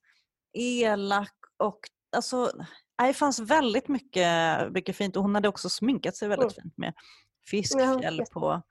elak 0.53 1.35
och 1.57 1.79
alltså 2.15 2.51
det 2.97 3.13
fanns 3.13 3.39
väldigt 3.39 3.87
mycket, 3.87 4.27
mycket 4.71 4.95
fint 4.95 5.15
och 5.15 5.23
hon 5.23 5.35
hade 5.35 5.49
också 5.49 5.69
sminkat 5.69 6.15
sig 6.15 6.27
väldigt 6.27 6.57
mm. 6.57 6.63
fint 6.63 6.77
med 6.77 6.93
fiskfjäll 7.49 8.23
på. 8.31 8.61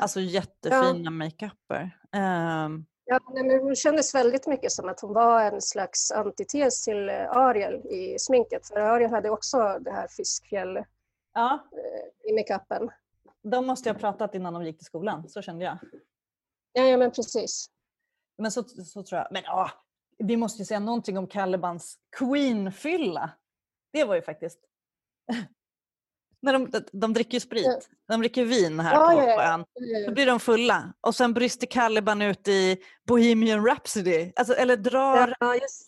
Alltså 0.00 0.20
jättefina 0.20 1.00
ja. 1.04 1.10
makeuper. 1.10 1.98
Um, 2.16 2.86
ja, 3.04 3.20
men 3.34 3.60
hon 3.60 3.76
kändes 3.76 4.14
väldigt 4.14 4.46
mycket 4.46 4.72
som 4.72 4.88
att 4.88 5.00
hon 5.00 5.14
var 5.14 5.42
en 5.42 5.62
slags 5.62 6.10
antites 6.10 6.84
till 6.84 7.08
eh, 7.08 7.30
Ariel 7.30 7.74
i 7.74 8.18
sminket. 8.18 8.68
För 8.68 8.76
Ariel 8.76 9.10
hade 9.10 9.30
också 9.30 9.78
det 9.80 9.92
här 9.92 10.08
fiskfjäll 10.08 10.84
ja. 11.34 11.68
Eh, 11.72 12.30
i 12.30 12.34
makeupen. 12.34 12.90
De 13.44 13.66
måste 13.66 13.88
jag 13.88 13.94
ha 13.94 14.00
pratat 14.00 14.34
innan 14.34 14.52
de 14.52 14.64
gick 14.64 14.78
till 14.78 14.86
skolan, 14.86 15.28
så 15.28 15.42
kände 15.42 15.64
jag. 15.64 15.78
Ja, 16.72 16.82
ja 16.82 16.96
men 16.96 17.10
precis. 17.10 17.70
Men 18.38 18.52
så, 18.52 18.64
så 18.64 19.02
tror 19.02 19.18
jag. 19.18 19.28
Men 19.30 19.42
ja, 19.42 19.70
vi 20.18 20.36
måste 20.36 20.62
ju 20.62 20.66
säga 20.66 20.80
någonting 20.80 21.18
om 21.18 21.26
Calibans 21.26 21.98
Queen-fylla. 22.16 23.30
Det 23.92 24.04
var 24.04 24.14
ju 24.14 24.22
faktiskt... 24.22 24.60
När 26.40 26.52
de, 26.52 26.84
de 26.92 27.12
dricker 27.12 27.34
ju 27.34 27.40
sprit. 27.40 27.66
Ja. 27.66 27.80
De 28.08 28.20
dricker 28.20 28.44
vin 28.44 28.80
här 28.80 28.94
ja, 28.94 29.06
på, 29.06 29.28
ja, 29.28 29.28
ja. 29.28 29.54
ön. 29.54 29.64
Då 30.06 30.12
blir 30.12 30.26
de 30.26 30.40
fulla. 30.40 30.94
Och 31.00 31.14
sen 31.14 31.34
brister 31.34 31.66
Caliban 31.66 32.22
ut 32.22 32.48
i 32.48 32.76
Bohemian 33.06 33.66
Rhapsody. 33.66 34.32
Alltså, 34.36 34.54
eller 34.54 34.76
drar 34.76 35.34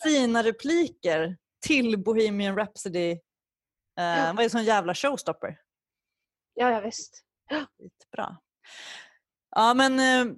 sina 0.08 0.42
repliker 0.42 1.36
till 1.66 2.02
Bohemian 2.02 2.56
Rhapsody. 2.56 3.12
Uh, 3.12 3.18
vad 4.34 4.38
är 4.38 4.42
det 4.42 4.50
som 4.50 4.62
jävla 4.62 4.94
showstopper? 4.94 5.58
Ja, 6.54 6.70
ja 6.70 6.80
visst. 6.80 7.25
Bra. 8.12 8.36
Ja, 9.50 9.74
men, 9.74 10.00
eh, 10.00 10.34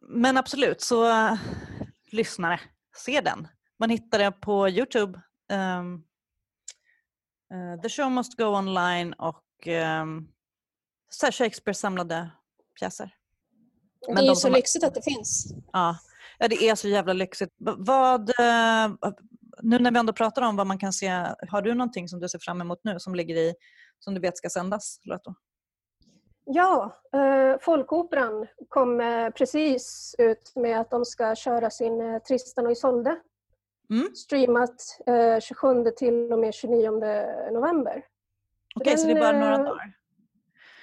men 0.00 0.36
absolut, 0.36 0.80
så 0.80 1.08
uh, 1.08 1.38
lyssnare, 2.12 2.60
se 2.96 3.20
den. 3.20 3.48
Man 3.78 3.90
hittar 3.90 4.18
den 4.18 4.32
på 4.40 4.68
Youtube. 4.68 5.20
Um, 5.52 6.04
uh, 7.54 7.80
The 7.80 7.88
show 7.88 8.10
must 8.10 8.36
go 8.36 8.44
online 8.44 9.12
och 9.12 9.66
um, 10.02 10.32
Shakespeare 11.32 11.74
samlade 11.74 12.30
pjäser. 12.80 13.14
Men 14.06 14.16
det 14.16 14.22
är 14.22 14.28
ju 14.28 14.34
så 14.34 14.50
lyxigt 14.50 14.84
att 14.84 14.94
det 14.94 15.02
finns. 15.02 15.54
Ja. 15.72 15.98
ja, 16.38 16.48
det 16.48 16.64
är 16.68 16.74
så 16.74 16.88
jävla 16.88 17.12
lyxigt. 17.12 17.54
Vad, 17.58 18.30
nu 19.62 19.78
när 19.78 19.90
vi 19.90 19.98
ändå 19.98 20.12
pratar 20.12 20.42
om 20.42 20.56
vad 20.56 20.66
man 20.66 20.78
kan 20.78 20.92
se, 20.92 21.08
har 21.48 21.62
du 21.62 21.74
någonting 21.74 22.08
som 22.08 22.20
du 22.20 22.28
ser 22.28 22.38
fram 22.38 22.60
emot 22.60 22.80
nu 22.84 23.00
som 23.00 23.14
ligger 23.14 23.36
i, 23.36 23.54
som 23.98 24.14
du 24.14 24.20
vet 24.20 24.36
ska 24.36 24.50
sändas? 24.50 25.00
Loto? 25.04 25.34
Ja, 26.44 27.00
eh, 27.12 27.58
Folkoperan 27.60 28.46
kom 28.68 29.00
eh, 29.00 29.30
precis 29.30 30.14
ut 30.18 30.52
med 30.56 30.80
att 30.80 30.90
de 30.90 31.04
ska 31.04 31.34
köra 31.34 31.70
sin 31.70 32.00
eh, 32.00 32.18
Tristan 32.18 32.66
och 32.66 32.72
Isolde. 32.72 33.20
Mm. 33.90 34.14
Streamat 34.14 34.98
eh, 35.06 35.40
27 35.40 35.84
till 35.84 36.32
och 36.32 36.38
med 36.38 36.54
29 36.54 36.90
november. 37.52 38.06
Okej, 38.76 38.92
okay, 38.92 38.96
så 38.96 39.06
det 39.06 39.12
är 39.12 39.20
bara 39.20 39.38
några 39.38 39.54
eh, 39.54 39.64
dagar? 39.64 39.92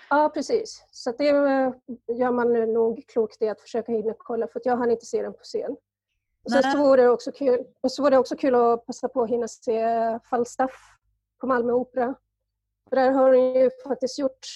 Ja, 0.10 0.32
precis. 0.34 0.84
Så 0.92 1.12
det 1.12 1.30
eh, 1.30 1.72
gör 2.18 2.32
man 2.32 2.74
nog 2.74 3.04
klokt 3.08 3.42
i 3.42 3.50
att 3.50 3.62
försöka 3.62 3.92
hinna 3.92 4.14
kolla 4.18 4.48
för 4.48 4.62
jag 4.64 4.78
hann 4.78 4.92
inte 4.92 5.06
se 5.06 5.22
den 5.22 5.34
på 5.34 5.44
scen. 5.44 5.78
Och 6.46 6.52
sen 6.52 6.72
så 6.72 6.78
vore, 6.78 7.02
det 7.02 7.10
också 7.10 7.32
kul, 7.32 7.66
och 7.82 7.92
så 7.92 8.02
vore 8.02 8.16
det 8.16 8.18
också 8.20 8.36
kul 8.36 8.56
att 8.56 8.86
passa 8.86 9.10
på 9.10 9.22
att 9.24 9.30
hinna 9.30 9.48
se 9.48 10.20
Falstaff 10.30 10.72
på 11.42 11.48
Malmö 11.48 11.74
Opera. 11.74 12.16
För 12.90 12.96
där 12.96 13.12
har 13.12 13.34
hon 13.34 13.54
ju 13.54 13.70
faktiskt 13.88 14.20
gjort 14.20 14.48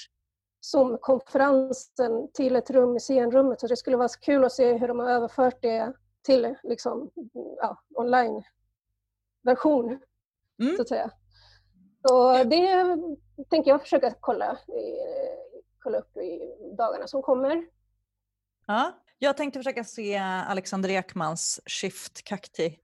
Zoom-konferensen 0.62 2.32
till 2.34 2.56
ett 2.56 2.70
rum 2.70 2.96
i 2.96 3.00
scenrummet. 3.00 3.60
Så 3.60 3.68
det 3.68 3.78
skulle 3.78 3.98
vara 3.98 4.10
kul 4.22 4.46
att 4.46 4.52
se 4.52 4.78
hur 4.78 4.88
de 4.88 5.00
har 5.00 5.10
överfört 5.10 5.62
det 5.62 5.94
till 6.22 6.56
liksom, 6.64 7.12
ja, 7.58 7.84
online-version. 7.96 10.00
Mm. 10.62 10.76
Så 10.76 10.82
att 10.82 10.90
säga. 10.90 11.12
Så 12.08 12.44
det 12.44 12.98
tänker 13.50 13.72
jag 13.72 13.82
försöka 13.82 14.14
kolla, 14.20 14.58
kolla 15.80 15.98
upp 15.98 16.18
i 16.18 16.40
dagarna 16.78 17.08
som 17.08 17.22
kommer. 17.22 17.66
Ja, 18.68 18.92
jag 19.20 19.38
tänkte 19.38 19.60
försöka 19.60 19.84
se 19.84 20.18
Alexander 20.48 20.90
Ekmans 20.90 21.62
Shift 21.66 22.24
Kakti 22.24 22.80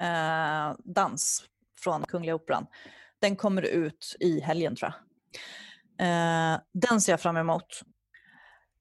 eh, 0.00 0.72
dans 0.78 1.44
från 1.78 2.02
Kungliga 2.02 2.34
Operan. 2.34 2.66
Den 3.18 3.36
kommer 3.36 3.62
ut 3.62 4.16
i 4.20 4.40
helgen 4.40 4.76
tror 4.76 4.90
jag. 4.90 5.00
Eh, 6.00 6.60
den 6.74 7.00
ser 7.00 7.12
jag 7.12 7.20
fram 7.20 7.36
emot. 7.36 7.80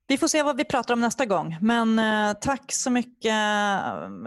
Vi 0.07 0.17
får 0.17 0.27
se 0.27 0.43
vad 0.43 0.57
vi 0.57 0.65
pratar 0.65 0.93
om 0.93 1.01
nästa 1.01 1.25
gång. 1.25 1.57
Men 1.61 1.99
eh, 1.99 2.33
tack 2.41 2.71
så 2.71 2.91
mycket 2.91 3.35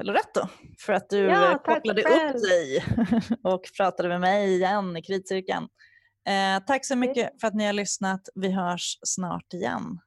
Loretto 0.02 0.48
för 0.78 0.92
att 0.92 1.10
du 1.10 1.18
ja, 1.18 1.62
kopplade 1.64 2.02
upp 2.02 2.42
dig 2.42 2.84
och 3.42 3.62
pratade 3.76 4.08
med 4.08 4.20
mig 4.20 4.54
igen 4.54 4.96
i 4.96 5.02
kritcirkeln. 5.02 5.68
Eh, 6.28 6.64
tack 6.66 6.86
så 6.86 6.96
mycket 6.96 7.40
för 7.40 7.48
att 7.48 7.54
ni 7.54 7.66
har 7.66 7.72
lyssnat. 7.72 8.20
Vi 8.34 8.52
hörs 8.52 8.98
snart 9.02 9.52
igen. 9.52 9.98